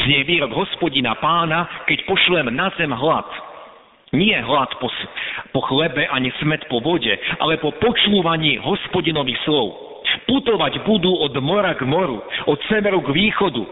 znie 0.06 0.20
výrok 0.22 0.54
hospodina 0.54 1.18
pána, 1.18 1.66
keď 1.90 2.06
pošlem 2.06 2.54
na 2.54 2.70
zem 2.78 2.92
hlad. 2.94 3.26
Nie 4.14 4.40
hlad 4.40 4.72
po, 4.80 4.88
po 5.52 5.60
chlebe 5.68 6.08
ani 6.08 6.32
smet 6.40 6.64
po 6.72 6.80
vode, 6.80 7.12
ale 7.42 7.60
po 7.60 7.74
počúvaní 7.76 8.56
hospodinových 8.56 9.36
slov. 9.44 9.87
Putovať 10.28 10.84
budú 10.84 11.10
od 11.10 11.34
mora 11.40 11.74
k 11.74 11.84
moru, 11.88 12.20
od 12.46 12.58
severu 12.68 13.00
k 13.04 13.12
východu 13.12 13.64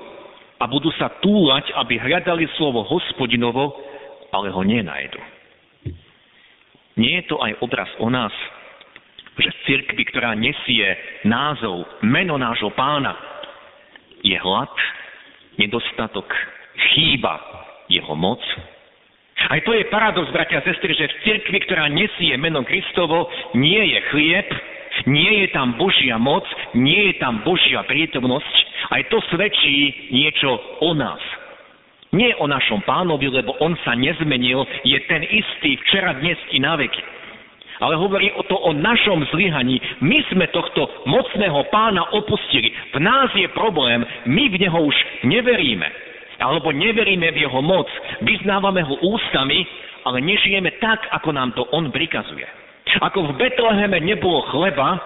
a 0.61 0.65
budú 0.65 0.89
sa 0.97 1.13
túlať, 1.21 1.69
aby 1.77 2.01
hľadali 2.01 2.49
slovo 2.57 2.85
hospodinovo, 2.85 3.77
ale 4.33 4.49
ho 4.49 4.63
nenajdu. 4.65 5.21
Nie 6.97 7.21
je 7.21 7.29
to 7.29 7.37
aj 7.45 7.53
obraz 7.61 7.89
o 8.01 8.09
nás, 8.09 8.33
že 9.37 9.53
v 9.53 9.63
cirkvi, 9.69 10.03
ktorá 10.09 10.33
nesie 10.33 10.97
názov, 11.29 11.85
meno 12.01 12.41
nášho 12.41 12.73
pána, 12.73 13.13
je 14.25 14.33
hlad, 14.41 14.73
nedostatok, 15.61 16.25
chýba 16.93 17.37
jeho 17.93 18.17
moc. 18.17 18.41
Aj 19.37 19.61
to 19.61 19.77
je 19.77 19.85
paradox, 19.93 20.33
bratia 20.33 20.65
a 20.65 20.67
sestry, 20.67 20.97
že 20.97 21.13
v 21.13 21.21
cirkvi, 21.29 21.69
ktorá 21.69 21.93
nesie 21.93 22.33
meno 22.41 22.65
Kristovo, 22.65 23.29
nie 23.53 23.93
je 23.93 23.99
chlieb, 24.09 24.49
nie 25.05 25.45
je 25.45 25.53
tam 25.53 25.77
Božia 25.77 26.17
moc, 26.17 26.49
nie 26.73 27.13
je 27.13 27.15
tam 27.21 27.45
Božia 27.45 27.85
prítomnosť. 27.85 28.55
Aj 28.89 29.03
to 29.13 29.21
svedčí 29.29 30.09
niečo 30.09 30.57
o 30.81 30.97
nás. 30.97 31.21
Nie 32.17 32.33
o 32.41 32.49
našom 32.49 32.81
pánovi, 32.89 33.29
lebo 33.29 33.53
on 33.61 33.77
sa 33.85 33.93
nezmenil, 33.93 34.65
je 34.87 34.97
ten 35.05 35.21
istý 35.27 35.77
včera, 35.85 36.17
dnes 36.17 36.41
i 36.55 36.63
na 36.63 36.79
veky. 36.79 37.03
Ale 37.77 37.93
hovorí 38.01 38.33
o 38.33 38.43
to 38.49 38.57
o 38.57 38.73
našom 38.73 39.21
zlyhaní. 39.37 39.77
My 40.01 40.25
sme 40.33 40.49
tohto 40.49 40.89
mocného 41.05 41.61
pána 41.69 42.09
opustili. 42.17 42.73
V 42.97 42.99
nás 43.05 43.29
je 43.37 43.45
problém, 43.53 44.01
my 44.25 44.45
v 44.49 44.65
neho 44.65 44.81
už 44.81 44.97
neveríme. 45.29 45.85
Alebo 46.41 46.73
neveríme 46.73 47.29
v 47.37 47.45
jeho 47.45 47.61
moc. 47.61 47.89
Vyznávame 48.25 48.81
ho 48.81 48.97
ústami, 49.05 49.61
ale 50.09 50.25
nežijeme 50.25 50.73
tak, 50.81 51.05
ako 51.13 51.37
nám 51.37 51.53
to 51.53 51.69
on 51.69 51.93
prikazuje. 51.93 52.49
Ako 52.87 53.29
v 53.29 53.37
Betleheme 53.37 53.99
nebolo 54.01 54.47
chleba, 54.49 54.97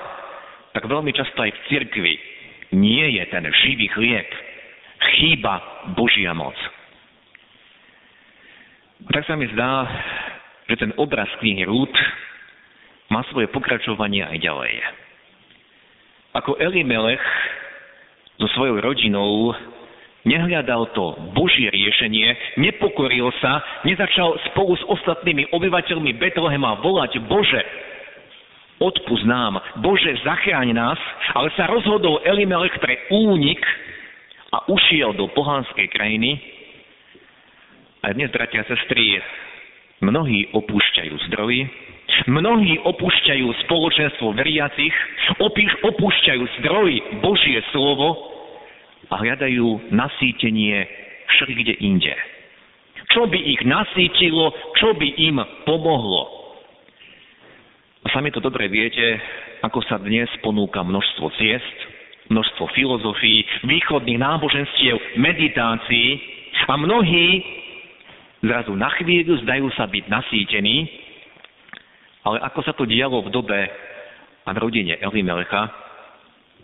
tak 0.77 0.87
veľmi 0.87 1.11
často 1.17 1.43
aj 1.43 1.51
v 1.51 1.61
cirkvi 1.73 2.15
nie 2.77 3.19
je 3.19 3.25
ten 3.27 3.43
živý 3.67 3.91
chlieb. 3.91 4.29
Chýba 5.19 5.59
Božia 5.97 6.37
moc. 6.37 6.55
A 9.01 9.11
tak 9.11 9.25
sa 9.27 9.35
mi 9.35 9.49
zdá, 9.51 9.89
že 10.69 10.77
ten 10.77 10.93
obraz 11.01 11.27
knihy 11.41 11.67
Rút 11.67 11.91
má 13.11 13.27
svoje 13.33 13.51
pokračovanie 13.51 14.23
aj 14.23 14.39
ďalej. 14.39 14.73
Ako 16.37 16.61
Elimelech 16.63 17.25
so 18.39 18.47
svojou 18.55 18.79
rodinou 18.79 19.51
nehľadal 20.25 20.93
to 20.93 21.17
Božie 21.33 21.73
riešenie, 21.73 22.59
nepokoril 22.61 23.33
sa, 23.41 23.65
nezačal 23.89 24.37
spolu 24.53 24.77
s 24.77 24.85
ostatnými 24.85 25.49
obyvateľmi 25.53 26.17
Betlehema 26.21 26.81
volať 26.85 27.21
Bože, 27.25 27.63
odpust 28.81 29.25
nám, 29.29 29.61
Bože, 29.85 30.17
zachráň 30.25 30.73
nás, 30.73 31.01
ale 31.37 31.53
sa 31.57 31.69
rozhodol 31.69 32.25
Elimelech 32.25 32.77
pre 32.81 33.09
únik 33.13 33.61
a 34.51 34.65
ušiel 34.69 35.15
do 35.15 35.29
pohanskej 35.33 35.89
krajiny. 35.93 36.41
A 38.01 38.17
dnes, 38.17 38.33
bratia 38.33 38.65
a 38.65 38.69
sestry, 38.69 39.21
mnohí 40.01 40.49
opúšťajú 40.57 41.15
zdroji, 41.29 41.69
Mnohí 42.27 42.77
opúšťajú 42.85 43.47
spoločenstvo 43.65 44.35
veriacich, 44.35 44.93
opúšťajú 45.87 46.43
zdroj 46.61 46.91
Božie 47.23 47.63
slovo 47.73 48.40
a 49.11 49.15
hľadajú 49.19 49.91
nasýtenie 49.91 50.87
všelikde 51.27 51.75
inde. 51.83 52.15
Čo 53.11 53.27
by 53.27 53.39
ich 53.39 53.61
nasýtilo, 53.67 54.55
čo 54.79 54.95
by 54.95 55.09
im 55.19 55.43
pomohlo. 55.67 56.23
A 58.07 58.07
sami 58.15 58.31
to 58.31 58.39
dobre 58.39 58.71
viete, 58.71 59.19
ako 59.67 59.83
sa 59.85 59.99
dnes 59.99 60.31
ponúka 60.41 60.81
množstvo 60.81 61.27
ciest, 61.37 61.77
množstvo 62.31 62.71
filozofií, 62.73 63.43
východných 63.67 64.23
náboženstiev, 64.23 65.19
meditácií 65.19 66.09
a 66.71 66.79
mnohí 66.79 67.43
zrazu 68.41 68.73
na 68.79 68.89
chvíľu 68.95 69.43
zdajú 69.43 69.67
sa 69.75 69.91
byť 69.91 70.05
nasýtení 70.07 70.77
ale 72.25 72.37
ako 72.45 72.61
sa 72.61 72.73
to 72.77 72.85
dialo 72.85 73.25
v 73.25 73.33
dobe 73.33 73.61
a 74.45 74.51
v 74.53 74.59
rodine 74.61 75.01
Elimelecha, 75.01 75.73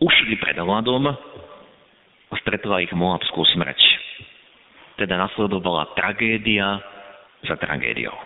ušli 0.01 0.37
pred 0.37 0.61
hladom 0.61 1.09
a 2.57 2.65
stretla 2.65 2.89
ich 2.89 2.97
Moabskú 2.97 3.45
smrť. 3.53 3.77
Teda 4.97 5.21
nasledovala 5.21 5.93
tragédia 5.93 6.81
za 7.45 7.53
tragédiou. 7.61 8.17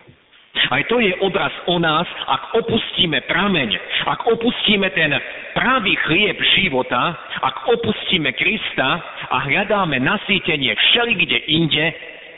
Aj 0.70 0.82
to 0.86 1.02
je 1.02 1.10
obraz 1.18 1.50
o 1.66 1.82
nás, 1.82 2.06
ak 2.30 2.54
opustíme 2.62 3.26
prameň, 3.26 3.74
ak 4.06 4.22
opustíme 4.30 4.86
ten 4.94 5.10
pravý 5.58 5.98
chlieb 6.06 6.38
života, 6.54 7.18
ak 7.42 7.74
opustíme 7.74 8.30
Krista 8.38 9.02
a 9.34 9.50
hľadáme 9.50 9.98
nasýtenie 9.98 10.70
všelikde 10.78 11.38
inde, 11.50 11.86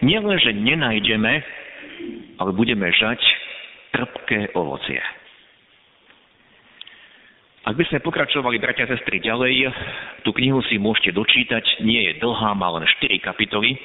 nielenže 0.01 0.49
nenájdeme, 0.57 1.33
ale 2.41 2.51
budeme 2.57 2.89
žať 2.89 3.21
trpké 3.93 4.57
ovocie. 4.57 5.01
Ak 7.63 7.79
by 7.79 7.85
sme 7.87 8.03
pokračovali, 8.03 8.59
bratia 8.59 8.91
a 8.91 8.91
sestry, 8.91 9.23
ďalej, 9.23 9.71
tú 10.27 10.35
knihu 10.35 10.59
si 10.67 10.83
môžete 10.83 11.15
dočítať, 11.15 11.87
nie 11.87 12.11
je 12.11 12.19
dlhá, 12.19 12.59
má 12.59 12.75
len 12.75 12.83
4 12.83 13.23
kapitoly, 13.23 13.79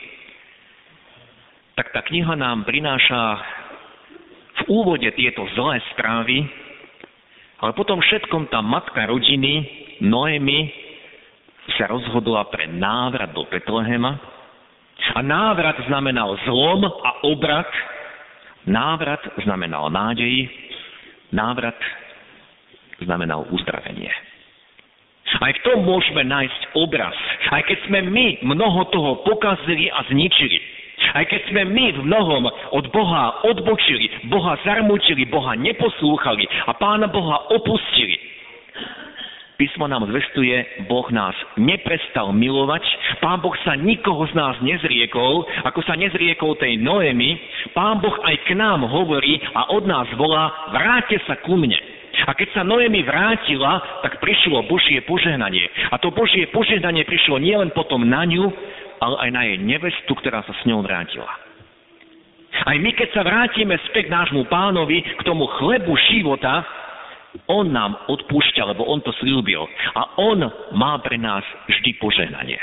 tak 1.78 1.94
tá 1.94 2.02
kniha 2.02 2.34
nám 2.34 2.66
prináša 2.66 3.22
v 4.58 4.62
úvode 4.74 5.06
tieto 5.14 5.46
zlé 5.54 5.78
správy, 5.94 6.42
ale 7.62 7.78
potom 7.78 8.02
všetkom 8.02 8.50
tá 8.50 8.66
matka 8.66 9.06
rodiny, 9.06 9.62
Noemi, 10.02 10.74
sa 11.78 11.86
rozhodla 11.86 12.50
pre 12.50 12.66
návrat 12.66 13.30
do 13.38 13.46
Betlehema. 13.46 14.18
A 15.14 15.22
návrat 15.22 15.78
znamenal 15.86 16.34
zlom 16.50 16.82
a 16.82 17.12
obrat. 17.30 17.70
Návrat 18.66 19.22
znamenal 19.46 19.94
nádej, 19.94 20.50
návrat 21.30 21.78
znamenal 23.02 23.46
uzdravenie. 23.52 24.10
Aj 25.38 25.52
v 25.52 25.64
tom 25.68 25.84
môžeme 25.84 26.24
nájsť 26.24 26.62
obraz. 26.80 27.14
Aj 27.52 27.60
keď 27.68 27.78
sme 27.92 28.00
my 28.08 28.28
mnoho 28.48 28.88
toho 28.96 29.12
pokazili 29.28 29.92
a 29.92 30.08
zničili. 30.08 30.60
Aj 31.14 31.24
keď 31.30 31.42
sme 31.54 31.62
my 31.68 31.86
v 31.94 32.00
mnohom 32.10 32.44
od 32.74 32.86
Boha 32.90 33.46
odbočili, 33.46 34.10
Boha 34.34 34.58
zarmučili, 34.66 35.30
Boha 35.30 35.54
neposlúchali 35.54 36.48
a 36.66 36.74
Pána 36.74 37.06
Boha 37.06 37.54
opustili. 37.54 38.18
Písmo 39.58 39.90
nám 39.90 40.06
zvestuje, 40.14 40.86
Boh 40.86 41.10
nás 41.10 41.34
neprestal 41.58 42.30
milovať, 42.30 42.86
Pán 43.26 43.42
Boh 43.42 43.58
sa 43.66 43.74
nikoho 43.74 44.30
z 44.30 44.38
nás 44.38 44.54
nezriekol, 44.62 45.50
ako 45.66 45.82
sa 45.82 45.98
nezriekol 45.98 46.54
tej 46.62 46.78
Noemi, 46.78 47.42
Pán 47.74 47.98
Boh 47.98 48.14
aj 48.22 48.38
k 48.46 48.54
nám 48.54 48.86
hovorí 48.86 49.42
a 49.58 49.74
od 49.74 49.90
nás 49.90 50.06
volá, 50.14 50.70
vráte 50.70 51.18
sa 51.26 51.42
ku 51.42 51.58
mne. 51.58 51.78
A 52.28 52.36
keď 52.36 52.60
sa 52.60 52.68
Noemi 52.68 53.08
vrátila, 53.08 54.04
tak 54.04 54.20
prišlo 54.20 54.68
Božie 54.68 55.00
požehnanie. 55.08 55.64
A 55.90 55.96
to 55.96 56.12
Božie 56.12 56.52
požehnanie 56.52 57.08
prišlo 57.08 57.40
nielen 57.40 57.72
potom 57.72 58.04
na 58.04 58.28
ňu, 58.28 58.52
ale 59.00 59.16
aj 59.24 59.30
na 59.32 59.42
jej 59.48 59.58
nevestu, 59.64 60.12
ktorá 60.12 60.44
sa 60.44 60.52
s 60.52 60.62
ňou 60.68 60.84
vrátila. 60.84 61.32
Aj 62.68 62.76
my, 62.76 62.92
keď 62.92 63.10
sa 63.16 63.24
vrátime 63.24 63.80
späť 63.88 64.12
nášmu 64.12 64.44
pánovi, 64.52 65.00
k 65.00 65.22
tomu 65.24 65.48
chlebu 65.56 65.94
života, 66.12 66.68
on 67.48 67.70
nám 67.72 67.96
odpúšťa, 68.12 68.76
lebo 68.76 68.84
On 68.90 69.00
to 69.00 69.14
slúbil. 69.22 69.64
A 69.96 70.20
On 70.20 70.42
má 70.76 70.98
pre 71.00 71.16
nás 71.22 71.46
vždy 71.70 71.96
požehnanie. 72.02 72.60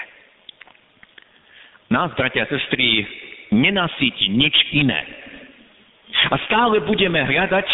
Nás, 1.88 2.10
bratia 2.18 2.44
a 2.44 2.50
sestry, 2.50 3.06
nenasíti 3.54 4.28
nič 4.28 4.56
iné. 4.74 4.98
A 6.32 6.36
stále 6.48 6.82
budeme 6.82 7.22
hľadať 7.22 7.68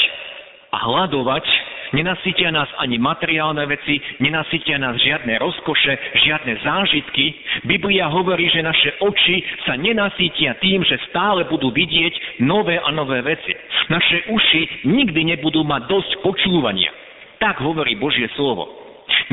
a 0.70 0.76
hľadovať 0.76 1.46
Nenasítia 1.90 2.54
nás 2.54 2.70
ani 2.78 3.02
materiálne 3.02 3.66
veci, 3.66 3.98
nenasítia 4.22 4.78
nás 4.78 4.94
žiadne 5.02 5.34
rozkoše, 5.42 6.22
žiadne 6.22 6.62
zážitky. 6.62 7.34
Biblia 7.66 8.06
hovorí, 8.06 8.46
že 8.46 8.62
naše 8.62 8.94
oči 9.02 9.42
sa 9.66 9.74
nenasítia 9.74 10.54
tým, 10.62 10.86
že 10.86 11.02
stále 11.10 11.42
budú 11.50 11.74
vidieť 11.74 12.46
nové 12.46 12.78
a 12.78 12.88
nové 12.94 13.26
veci. 13.26 13.50
Naše 13.90 14.30
uši 14.30 14.86
nikdy 14.86 15.34
nebudú 15.34 15.66
mať 15.66 15.90
dosť 15.90 16.10
počúvania. 16.22 16.94
Tak 17.42 17.58
hovorí 17.58 17.98
Božie 17.98 18.30
slovo. 18.38 18.70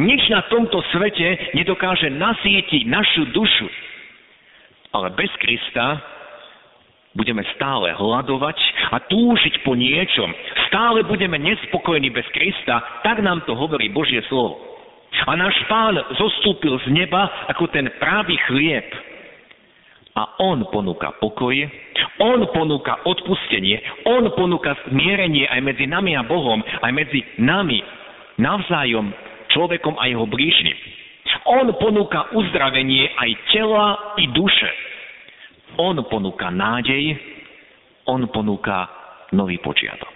Nič 0.01 0.25
na 0.33 0.41
tomto 0.49 0.81
svete 0.89 1.53
nedokáže 1.53 2.09
nasítiť 2.09 2.89
našu 2.89 3.29
dušu. 3.33 3.69
Ale 4.97 5.13
bez 5.13 5.29
Krista 5.37 6.16
budeme 7.17 7.41
stále 7.57 7.89
hľadovať 7.97 8.57
a 8.93 9.01
túžiť 9.09 9.65
po 9.65 9.73
niečom. 9.73 10.29
Stále 10.69 11.01
budeme 11.01 11.41
nespokojní 11.41 12.13
bez 12.13 12.29
Krista, 12.29 13.01
tak 13.01 13.25
nám 13.25 13.41
to 13.49 13.57
hovorí 13.57 13.89
Božie 13.89 14.21
slovo. 14.29 14.61
A 15.25 15.33
náš 15.33 15.57
pán 15.65 15.97
zostúpil 16.13 16.77
z 16.85 16.93
neba 16.93 17.49
ako 17.49 17.65
ten 17.73 17.89
pravý 17.97 18.37
chlieb. 18.45 18.85
A 20.17 20.41
on 20.41 20.65
ponúka 20.73 21.13
pokoj, 21.21 21.53
on 22.21 22.41
ponúka 22.49 23.05
odpustenie, 23.05 23.77
on 24.05 24.25
ponúka 24.33 24.73
zmierenie 24.89 25.45
aj 25.45 25.61
medzi 25.61 25.85
nami 25.85 26.17
a 26.17 26.25
Bohom, 26.25 26.61
aj 26.61 26.91
medzi 26.93 27.21
nami 27.37 27.81
navzájom, 28.41 29.13
človekom 29.53 29.97
a 29.97 30.09
jeho 30.09 30.25
blížnym. 30.25 30.73
On 31.45 31.69
ponúka 31.77 32.33
uzdravenie 32.33 33.13
aj 33.13 33.29
tela 33.53 34.17
i 34.17 34.25
duše. 34.33 34.69
On 35.77 35.93
ponúka 36.09 36.49
nádej, 36.49 37.13
on 38.09 38.25
ponúka 38.33 38.89
nový 39.33 39.61
počiatok. 39.61 40.15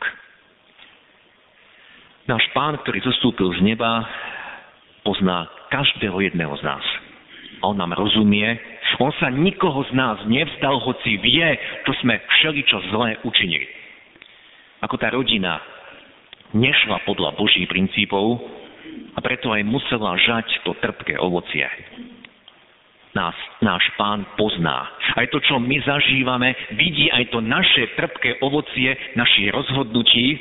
Náš 2.25 2.45
pán, 2.53 2.81
ktorý 2.81 3.01
zostúpil 3.05 3.53
z 3.57 3.61
neba, 3.61 4.05
pozná 5.05 5.45
každého 5.69 6.21
jedného 6.21 6.53
z 6.57 6.63
nás. 6.65 6.85
On 7.61 7.77
nám 7.77 7.93
rozumie, 7.93 8.57
on 8.97 9.13
sa 9.21 9.29
nikoho 9.29 9.85
z 9.89 9.93
nás 9.93 10.17
nevzdal, 10.25 10.81
hoci 10.81 11.21
vie, 11.21 11.47
čo 11.85 11.93
sme 12.01 12.17
všeličo 12.17 12.77
zlé 12.89 13.21
učinili. 13.21 13.69
Ako 14.81 14.97
tá 14.97 15.13
rodina 15.13 15.61
nešla 16.57 17.05
podľa 17.05 17.37
Božích 17.37 17.69
princípov 17.69 18.41
a 19.13 19.19
preto 19.21 19.53
aj 19.53 19.61
musela 19.61 20.17
žať 20.17 20.65
to 20.65 20.73
trpké 20.81 21.21
ovocie. 21.21 21.69
Nás, 23.11 23.35
náš 23.59 23.83
pán 23.99 24.23
pozná. 24.39 24.87
Aj 25.19 25.27
to, 25.27 25.43
čo 25.43 25.59
my 25.59 25.83
zažívame, 25.83 26.55
vidí 26.79 27.11
aj 27.11 27.27
to 27.35 27.43
naše 27.43 27.91
trpké 27.99 28.39
ovocie 28.39 28.95
našich 29.19 29.51
rozhodnutí, 29.51 30.39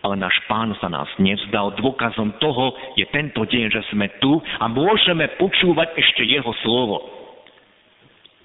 ale 0.00 0.16
náš 0.16 0.36
pán 0.48 0.72
sa 0.80 0.88
nás 0.88 1.08
nevzdal. 1.20 1.76
Dôkazom 1.76 2.40
toho 2.40 2.72
je 2.96 3.04
tento 3.12 3.44
deň, 3.44 3.64
že 3.68 3.82
sme 3.92 4.08
tu 4.16 4.40
a 4.40 4.64
môžeme 4.64 5.36
počúvať 5.36 5.92
ešte 6.00 6.24
jeho 6.24 6.52
slovo. 6.64 7.04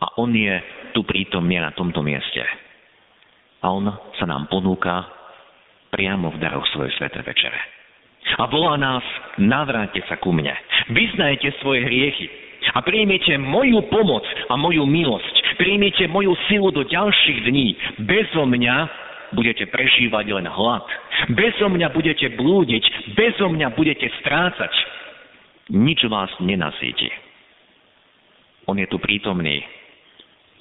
A 0.04 0.20
on 0.20 0.36
je 0.36 0.56
tu 0.92 1.08
prítomný 1.08 1.64
na 1.64 1.72
tomto 1.72 2.04
mieste. 2.04 2.44
A 3.64 3.72
on 3.72 3.88
sa 4.20 4.28
nám 4.28 4.52
ponúka 4.52 5.08
priamo 5.92 6.32
v 6.32 6.42
daroch 6.44 6.68
svojej 6.76 6.92
sveté 7.00 7.24
večere. 7.24 7.60
A 8.36 8.52
volá 8.52 8.76
nás, 8.76 9.04
navráte 9.40 10.04
sa 10.12 10.20
ku 10.20 10.36
mne, 10.36 10.52
vyznajte 10.92 11.56
svoje 11.64 11.88
hriechy 11.88 12.49
a 12.74 12.80
príjmite 12.86 13.38
moju 13.38 13.82
pomoc 13.90 14.26
a 14.50 14.54
moju 14.58 14.86
milosť. 14.86 15.58
Príjmite 15.58 16.08
moju 16.08 16.38
silu 16.48 16.70
do 16.72 16.86
ďalších 16.86 17.40
dní. 17.46 17.76
Bezo 18.06 18.46
mňa 18.46 18.76
budete 19.34 19.66
prežívať 19.70 20.26
len 20.34 20.48
hlad. 20.50 20.86
Bezo 21.34 21.70
mňa 21.70 21.90
budete 21.94 22.34
blúdiť. 22.34 23.14
Bezo 23.14 23.50
mňa 23.50 23.74
budete 23.74 24.10
strácať. 24.22 24.74
Nič 25.70 26.02
vás 26.10 26.30
nenasíti. 26.42 27.10
On 28.66 28.78
je 28.78 28.86
tu 28.90 28.98
prítomný. 29.02 29.66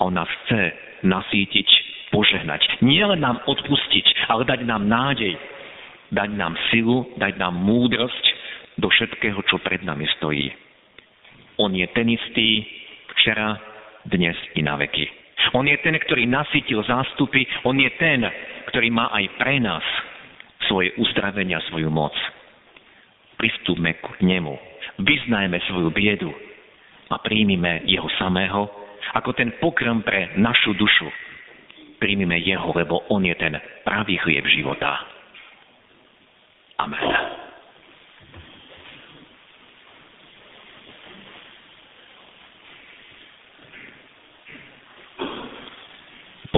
On 0.01 0.13
nás 0.13 0.29
chce 0.45 0.73
nasítiť, 1.05 1.69
požehnať. 2.11 2.81
Nie 2.81 3.05
len 3.05 3.21
nám 3.21 3.41
odpustiť, 3.45 4.31
ale 4.33 4.49
dať 4.49 4.65
nám 4.65 4.89
nádej, 4.89 5.37
dať 6.13 6.31
nám 6.37 6.57
silu, 6.73 7.05
dať 7.21 7.37
nám 7.37 7.57
múdrosť 7.57 8.25
do 8.79 8.89
všetkého, 8.89 9.43
čo 9.51 9.61
pred 9.61 9.83
nami 9.85 10.09
stojí. 10.17 10.68
On 11.59 11.75
je 11.75 11.87
ten 11.91 12.07
istý 12.07 12.63
včera, 13.19 13.59
dnes 14.07 14.39
i 14.55 14.63
na 14.63 14.79
veky. 14.79 15.05
On 15.55 15.67
je 15.67 15.77
ten, 15.83 15.95
ktorý 15.95 16.27
nasytil 16.27 16.83
zástupy, 16.87 17.47
on 17.67 17.79
je 17.79 17.91
ten, 17.99 18.23
ktorý 18.71 18.89
má 18.95 19.11
aj 19.11 19.25
pre 19.39 19.59
nás 19.59 19.85
svoje 20.71 20.93
uzdravenia, 21.01 21.63
svoju 21.71 21.91
moc. 21.91 22.15
Pristúpme 23.39 23.99
k 23.99 24.23
nemu, 24.23 24.55
vyznajme 25.03 25.59
svoju 25.71 25.91
biedu 25.95 26.31
a 27.09 27.17
príjmime 27.23 27.87
jeho 27.87 28.11
samého 28.19 28.67
ako 29.15 29.33
ten 29.33 29.55
pokrm 29.63 30.05
pre 30.05 30.37
našu 30.37 30.75
dušu. 30.77 31.09
Príjmime 31.99 32.39
jeho, 32.39 32.71
lebo 32.79 33.03
on 33.11 33.27
je 33.27 33.35
ten 33.35 33.59
pravý 33.83 34.21
chlieb 34.23 34.47
života. 34.47 35.03
Amen. 36.79 37.48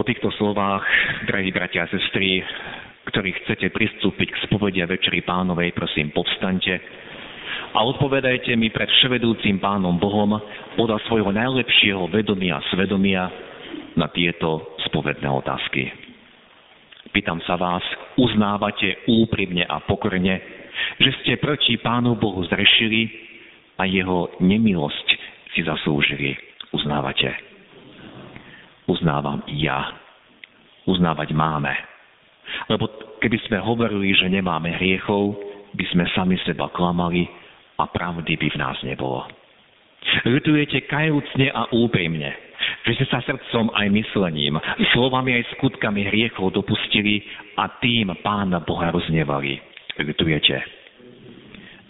Po 0.01 0.09
týchto 0.09 0.33
slovách, 0.41 0.81
drahí 1.29 1.53
bratia 1.53 1.85
a 1.85 1.93
sestry, 1.93 2.41
ktorí 3.13 3.37
chcete 3.45 3.69
pristúpiť 3.69 4.33
k 4.33 4.41
spovedia 4.49 4.89
Večeri 4.89 5.21
pánovej, 5.21 5.77
prosím, 5.77 6.09
povstaňte 6.17 6.73
a 7.77 7.85
odpovedajte 7.85 8.57
mi 8.57 8.73
pred 8.73 8.89
vševedúcim 8.89 9.61
pánom 9.61 10.01
Bohom 10.01 10.41
podľa 10.81 11.05
svojho 11.05 11.37
najlepšieho 11.37 12.09
vedomia 12.09 12.57
a 12.57 12.67
svedomia 12.73 13.29
na 14.01 14.09
tieto 14.09 14.73
spovedné 14.89 15.29
otázky. 15.29 15.93
Pýtam 17.13 17.45
sa 17.45 17.61
vás, 17.61 17.85
uznávate 18.17 19.05
úprimne 19.05 19.69
a 19.69 19.85
pokorne, 19.85 20.41
že 20.97 21.13
ste 21.21 21.37
proti 21.37 21.77
Pánu 21.77 22.17
Bohu 22.17 22.41
zrešili 22.49 23.05
a 23.77 23.85
jeho 23.85 24.33
nemilosť 24.41 25.07
si 25.53 25.61
zaslúžili. 25.61 26.41
Uznávate. 26.73 27.50
Uznávam 28.89 29.45
ja. 29.51 29.97
Uznávať 30.89 31.37
máme. 31.37 31.73
Lebo 32.67 32.89
keby 33.21 33.39
sme 33.47 33.59
hovorili, 33.63 34.17
že 34.17 34.33
nemáme 34.33 34.75
hriechov, 34.81 35.37
by 35.77 35.85
sme 35.95 36.05
sami 36.17 36.37
seba 36.43 36.67
klamali 36.73 37.29
a 37.79 37.87
pravdy 37.87 38.35
by 38.35 38.49
v 38.51 38.59
nás 38.59 38.77
nebolo. 38.83 39.27
Ľutujete 40.25 40.89
kajúcne 40.89 41.53
a 41.53 41.69
úprimne, 41.77 42.33
že 42.89 42.97
ste 42.97 43.07
sa 43.13 43.21
srdcom 43.23 43.71
aj 43.77 43.87
myslením, 43.93 44.57
slovami 44.97 45.37
aj 45.37 45.61
skutkami 45.61 46.09
hriechov 46.09 46.57
dopustili 46.57 47.23
a 47.61 47.69
tým 47.79 48.11
Pána 48.25 48.65
Boha 48.65 48.91
roznevali. 48.91 49.61
Ľutujete. 50.01 50.57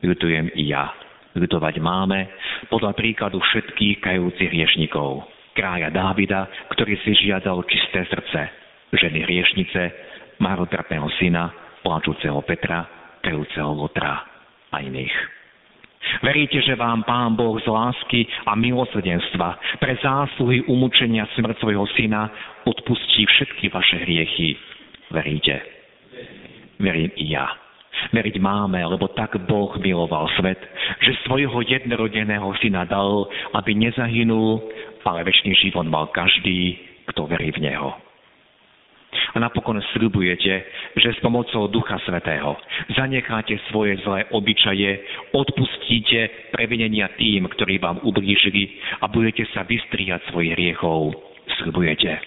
Ľutujem 0.02 0.58
i 0.58 0.74
ja. 0.74 0.90
Ľutovať 1.38 1.78
máme 1.78 2.26
podľa 2.66 2.98
príkladu 2.98 3.38
všetkých 3.38 4.02
kajúcich 4.02 4.50
hriešnikov. 4.50 5.22
Kráľa 5.60 5.92
Dávida, 5.92 6.48
ktorý 6.72 6.96
si 7.04 7.12
žiadal 7.28 7.60
čisté 7.68 8.08
srdce, 8.08 8.48
ženy 8.96 9.28
hriešnice, 9.28 9.92
marotrapného 10.40 11.04
syna, 11.20 11.52
plačúceho 11.84 12.40
Petra, 12.48 12.88
kajúceho 13.20 13.68
Lotra 13.76 14.24
a 14.72 14.76
iných. 14.80 15.12
Veríte, 16.24 16.64
že 16.64 16.80
vám 16.80 17.04
Pán 17.04 17.36
Boh 17.36 17.60
z 17.60 17.68
lásky 17.68 18.24
a 18.48 18.56
milosrdenstva 18.56 19.76
pre 19.84 20.00
zásluhy 20.00 20.64
umúčenia 20.64 21.28
smrť 21.36 21.60
svojho 21.60 21.84
syna 21.92 22.32
odpustí 22.64 23.28
všetky 23.28 23.68
vaše 23.68 24.00
hriechy. 24.00 24.56
Veríte? 25.12 25.60
Verím 26.80 27.12
i 27.20 27.36
ja. 27.36 27.52
Veriť 28.16 28.40
máme, 28.40 28.80
lebo 28.80 29.12
tak 29.12 29.36
Boh 29.44 29.76
miloval 29.76 30.24
svet, 30.40 30.56
že 31.04 31.20
svojho 31.28 31.60
jednorodeného 31.60 32.48
syna 32.64 32.88
dal, 32.88 33.28
aby 33.52 33.76
nezahynul, 33.76 34.64
ale 35.04 35.26
väčší 35.26 35.52
život 35.56 35.86
mal 35.88 36.08
každý, 36.12 36.78
kto 37.10 37.26
verí 37.26 37.50
v 37.54 37.70
Neho. 37.70 37.90
A 39.34 39.42
napokon 39.42 39.82
sľubujete, 39.94 40.54
že 40.94 41.08
s 41.10 41.18
pomocou 41.18 41.66
Ducha 41.66 41.98
Svetého 42.06 42.54
zanecháte 42.94 43.58
svoje 43.70 43.98
zlé 44.06 44.26
obyčaje, 44.30 45.02
odpustíte 45.34 46.50
previnenia 46.54 47.10
tým, 47.18 47.50
ktorí 47.50 47.82
vám 47.82 47.98
ublížili 48.06 48.78
a 49.02 49.10
budete 49.10 49.46
sa 49.50 49.66
vystriať 49.66 50.30
svojich 50.30 50.54
hriechov. 50.54 51.14
Sľubujete. 51.58 52.22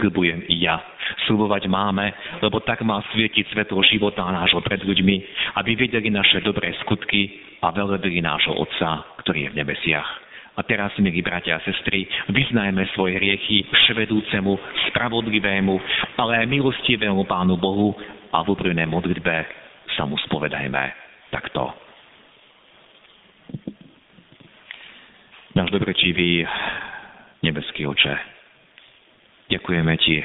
Sľubujem 0.00 0.42
i 0.50 0.64
ja. 0.64 0.80
Sľubovať 1.28 1.68
máme, 1.68 2.10
lebo 2.40 2.58
tak 2.64 2.82
má 2.82 2.98
svietiť 3.12 3.52
svetlo 3.52 3.84
života 3.86 4.24
nášho 4.24 4.58
pred 4.64 4.80
ľuďmi, 4.82 5.16
aby 5.60 5.76
videli 5.76 6.08
naše 6.08 6.40
dobré 6.40 6.72
skutky 6.82 7.30
a 7.62 7.70
velebili 7.70 8.24
nášho 8.24 8.56
Otca, 8.56 9.04
ktorý 9.22 9.48
je 9.48 9.52
v 9.52 9.58
nebesiach. 9.60 10.23
A 10.54 10.62
teraz, 10.62 10.94
milí 11.02 11.18
bratia 11.18 11.58
a 11.58 11.64
sestry, 11.66 12.06
vyznajme 12.30 12.86
svoje 12.94 13.18
hriechy 13.18 13.66
vševedúcemu, 13.66 14.54
spravodlivému, 14.90 15.74
ale 16.14 16.32
aj 16.38 16.46
milostivému 16.46 17.26
Pánu 17.26 17.58
Bohu 17.58 17.90
a 18.30 18.38
v 18.46 18.54
úprimnej 18.54 18.86
modlitbe 18.86 19.34
sa 19.98 20.06
mu 20.06 20.14
spovedajme 20.14 20.82
takto. 21.34 21.74
Náš 25.58 25.74
dobrečivý 25.74 26.46
nebeský 27.42 27.90
oče, 27.90 28.14
ďakujeme 29.50 29.94
Ti, 29.98 30.18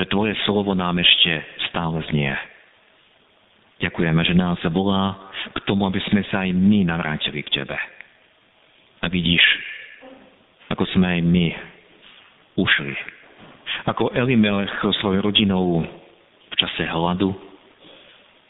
že 0.00 0.04
Tvoje 0.08 0.32
slovo 0.48 0.72
nám 0.72 0.96
ešte 0.96 1.44
stále 1.68 2.00
znie. 2.08 2.32
Ďakujeme, 3.84 4.20
že 4.24 4.32
nás 4.32 4.56
volá 4.72 5.28
k 5.52 5.60
tomu, 5.68 5.84
aby 5.84 6.00
sme 6.08 6.24
sa 6.32 6.48
aj 6.48 6.56
my 6.56 6.88
navrátili 6.88 7.44
k 7.44 7.62
Tebe 7.62 7.97
a 9.02 9.06
vidíš, 9.06 9.42
ako 10.68 10.84
sme 10.94 11.06
aj 11.18 11.20
my 11.24 11.46
ušli. 12.58 12.94
Ako 13.86 14.10
Elimelech 14.12 14.72
svojou 15.00 15.22
rodinou 15.22 15.86
v 16.50 16.54
čase 16.58 16.84
hladu 16.88 17.30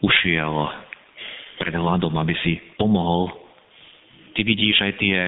ušiel 0.01 0.55
pred 1.59 1.75
hladom, 1.75 2.15
aby 2.17 2.35
si 2.41 2.57
pomohol. 2.79 3.29
Ty 4.33 4.41
vidíš 4.47 4.79
aj 4.83 4.93
tie 5.03 5.19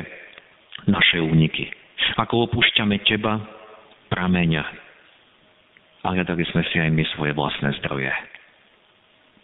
naše 0.87 1.19
úniky. 1.21 1.69
Ako 2.17 2.49
opúšťame 2.49 3.03
teba, 3.05 3.43
prameňa. 4.09 4.65
A 6.01 6.07
hľadali 6.17 6.47
sme 6.49 6.65
si 6.73 6.81
aj 6.81 6.91
my 6.91 7.05
svoje 7.13 7.37
vlastné 7.37 7.77
zdroje. 7.83 8.09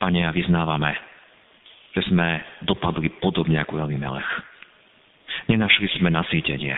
Pane, 0.00 0.24
a 0.24 0.32
vyznávame, 0.32 0.96
že 1.92 2.04
sme 2.08 2.40
dopadli 2.64 3.12
podobne 3.20 3.60
ako 3.60 3.80
Elimelech. 3.80 4.55
Nenašli 5.46 5.87
sme 5.98 6.11
nasýtenie, 6.11 6.74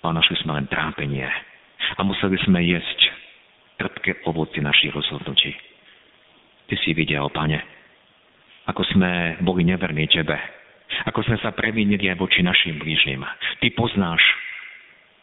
ale 0.00 0.12
našli 0.16 0.36
sme 0.40 0.56
len 0.56 0.66
trápenie. 0.72 1.28
A 1.98 2.00
museli 2.00 2.40
sme 2.48 2.64
jesť 2.64 3.00
trpké 3.76 4.24
ovoci 4.24 4.64
našich 4.64 4.94
rozhodnutí. 4.94 5.52
Ty 6.70 6.74
si 6.80 6.96
videl, 6.96 7.28
pane, 7.28 7.60
ako 8.64 8.86
sme 8.94 9.36
boli 9.44 9.66
neverní 9.66 10.08
Tebe, 10.08 10.38
ako 11.04 11.20
sme 11.26 11.36
sa 11.42 11.52
previnili 11.52 12.08
aj 12.08 12.16
voči 12.16 12.40
našim 12.40 12.78
blížnym. 12.78 13.20
Ty 13.60 13.66
poznáš 13.76 14.22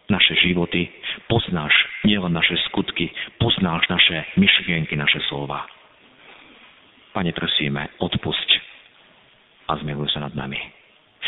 naše 0.10 0.38
životy, 0.42 0.90
poznáš 1.30 1.74
nielen 2.06 2.34
naše 2.34 2.58
skutky, 2.70 3.10
poznáš 3.38 3.86
naše 3.90 4.26
myšlienky, 4.38 4.98
naše 4.98 5.22
slova. 5.30 5.66
Pane, 7.14 7.34
prosíme, 7.34 7.90
odpusť 7.98 8.50
a 9.70 9.78
zmiluj 9.82 10.14
sa 10.14 10.26
nad 10.26 10.34
nami. 10.38 10.79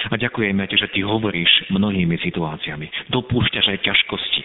A 0.10 0.16
ďakujeme 0.18 0.66
Ti, 0.66 0.76
že 0.82 0.90
Ty 0.90 1.06
hovoríš 1.06 1.70
mnohými 1.70 2.18
situáciami. 2.26 3.14
Dopúšťaš 3.14 3.78
aj 3.78 3.86
ťažkosti. 3.86 4.44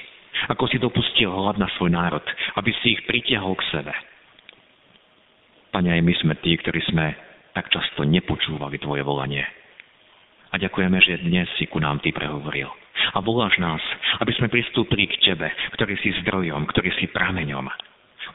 Ako 0.53 0.69
si 0.69 0.77
dopustil 0.77 1.33
hlad 1.33 1.57
na 1.57 1.71
svoj 1.81 1.97
národ, 1.97 2.23
aby 2.61 2.71
si 2.85 2.99
ich 2.99 3.03
pritiahol 3.09 3.57
k 3.57 3.65
sebe. 3.73 3.95
Pane, 5.73 5.89
aj 5.97 6.03
my 6.05 6.13
sme 6.21 6.35
tí, 6.45 6.53
ktorí 6.61 6.85
sme 6.93 7.17
tak 7.57 7.73
často 7.73 8.05
nepočúvali 8.05 8.77
Tvoje 8.77 9.01
volanie. 9.01 9.49
A 10.53 10.61
ďakujeme, 10.61 11.01
že 11.01 11.25
dnes 11.25 11.49
si 11.57 11.65
ku 11.65 11.81
nám 11.81 12.05
Ty 12.05 12.13
prehovoril. 12.13 12.69
A 13.17 13.21
voláš 13.25 13.57
nás, 13.57 13.81
aby 14.21 14.33
sme 14.37 14.53
pristúpili 14.53 15.09
k 15.09 15.21
Tebe, 15.21 15.49
ktorý 15.73 15.97
si 16.05 16.13
zdrojom, 16.21 16.69
ktorý 16.69 16.93
si 17.01 17.09
prameňom, 17.09 17.69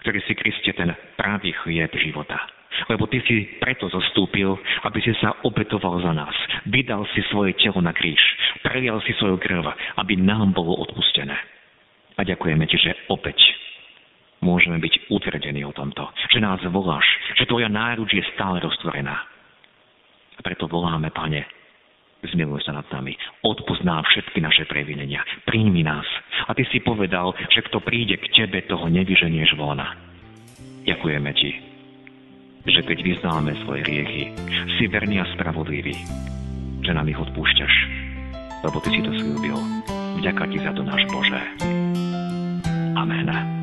ktorý 0.01 0.19
si, 0.25 0.33
Kriste, 0.33 0.73
ten 0.73 0.89
pravý 1.17 1.53
chlieb 1.61 1.93
života. 2.01 2.60
Lebo 2.87 3.07
Ty 3.07 3.19
si 3.27 3.59
preto 3.59 3.91
zostúpil, 3.91 4.55
aby 4.87 4.99
si 5.03 5.11
sa 5.19 5.35
obetoval 5.43 6.01
za 6.01 6.15
nás. 6.15 6.33
Vydal 6.65 7.03
si 7.11 7.21
svoje 7.29 7.53
telo 7.59 7.83
na 7.83 7.91
kríž. 7.91 8.19
Prelial 8.63 9.03
si 9.03 9.13
svoju 9.19 9.37
krv, 9.37 9.65
aby 9.99 10.13
nám 10.17 10.55
bolo 10.55 10.79
odpustené. 10.79 11.35
A 12.15 12.21
ďakujeme 12.23 12.63
Ti, 12.67 12.77
že 12.77 12.91
opäť 13.11 13.37
môžeme 14.41 14.81
byť 14.81 15.13
utvrdení 15.13 15.61
o 15.67 15.75
tomto. 15.75 16.09
Že 16.33 16.39
nás 16.41 16.61
voláš, 16.67 17.05
že 17.37 17.45
Tvoja 17.45 17.69
náruč 17.69 18.13
je 18.15 18.23
stále 18.33 18.59
roztvorená. 18.59 19.15
A 20.37 20.39
preto 20.41 20.65
voláme, 20.65 21.13
Pane, 21.13 21.45
zmiluj 22.25 22.65
sa 22.65 22.73
nad 22.73 22.85
nami, 22.89 23.17
odpozná 23.45 24.01
všetky 24.05 24.41
naše 24.41 24.65
previnenia, 24.69 25.21
príjmi 25.45 25.85
nás. 25.85 26.05
A 26.49 26.53
Ty 26.53 26.65
si 26.69 26.81
povedal, 26.81 27.33
že 27.49 27.65
kto 27.65 27.81
príde 27.81 28.17
k 28.17 28.29
Tebe, 28.33 28.65
toho 28.65 28.89
nevyženieš 28.89 29.57
vona. 29.57 29.97
Ďakujeme 30.81 31.29
Ti, 31.37 31.70
že 32.65 32.81
keď 32.85 32.97
vyznáme 33.01 33.51
svoje 33.65 33.81
riechy, 33.85 34.23
si 34.77 34.85
verný 34.89 35.21
a 35.21 35.25
spravodlivý, 35.37 35.95
že 36.81 36.91
nám 36.93 37.09
ich 37.09 37.17
odpúšťaš, 37.17 37.73
lebo 38.65 38.77
Ty 38.81 38.89
si 38.89 39.01
to 39.01 39.11
slúbil. 39.17 39.57
Vďaka 40.21 40.43
Ti 40.49 40.57
za 40.61 40.71
to, 40.75 40.81
náš 40.85 41.03
Bože. 41.09 41.41
Amen. 42.97 43.60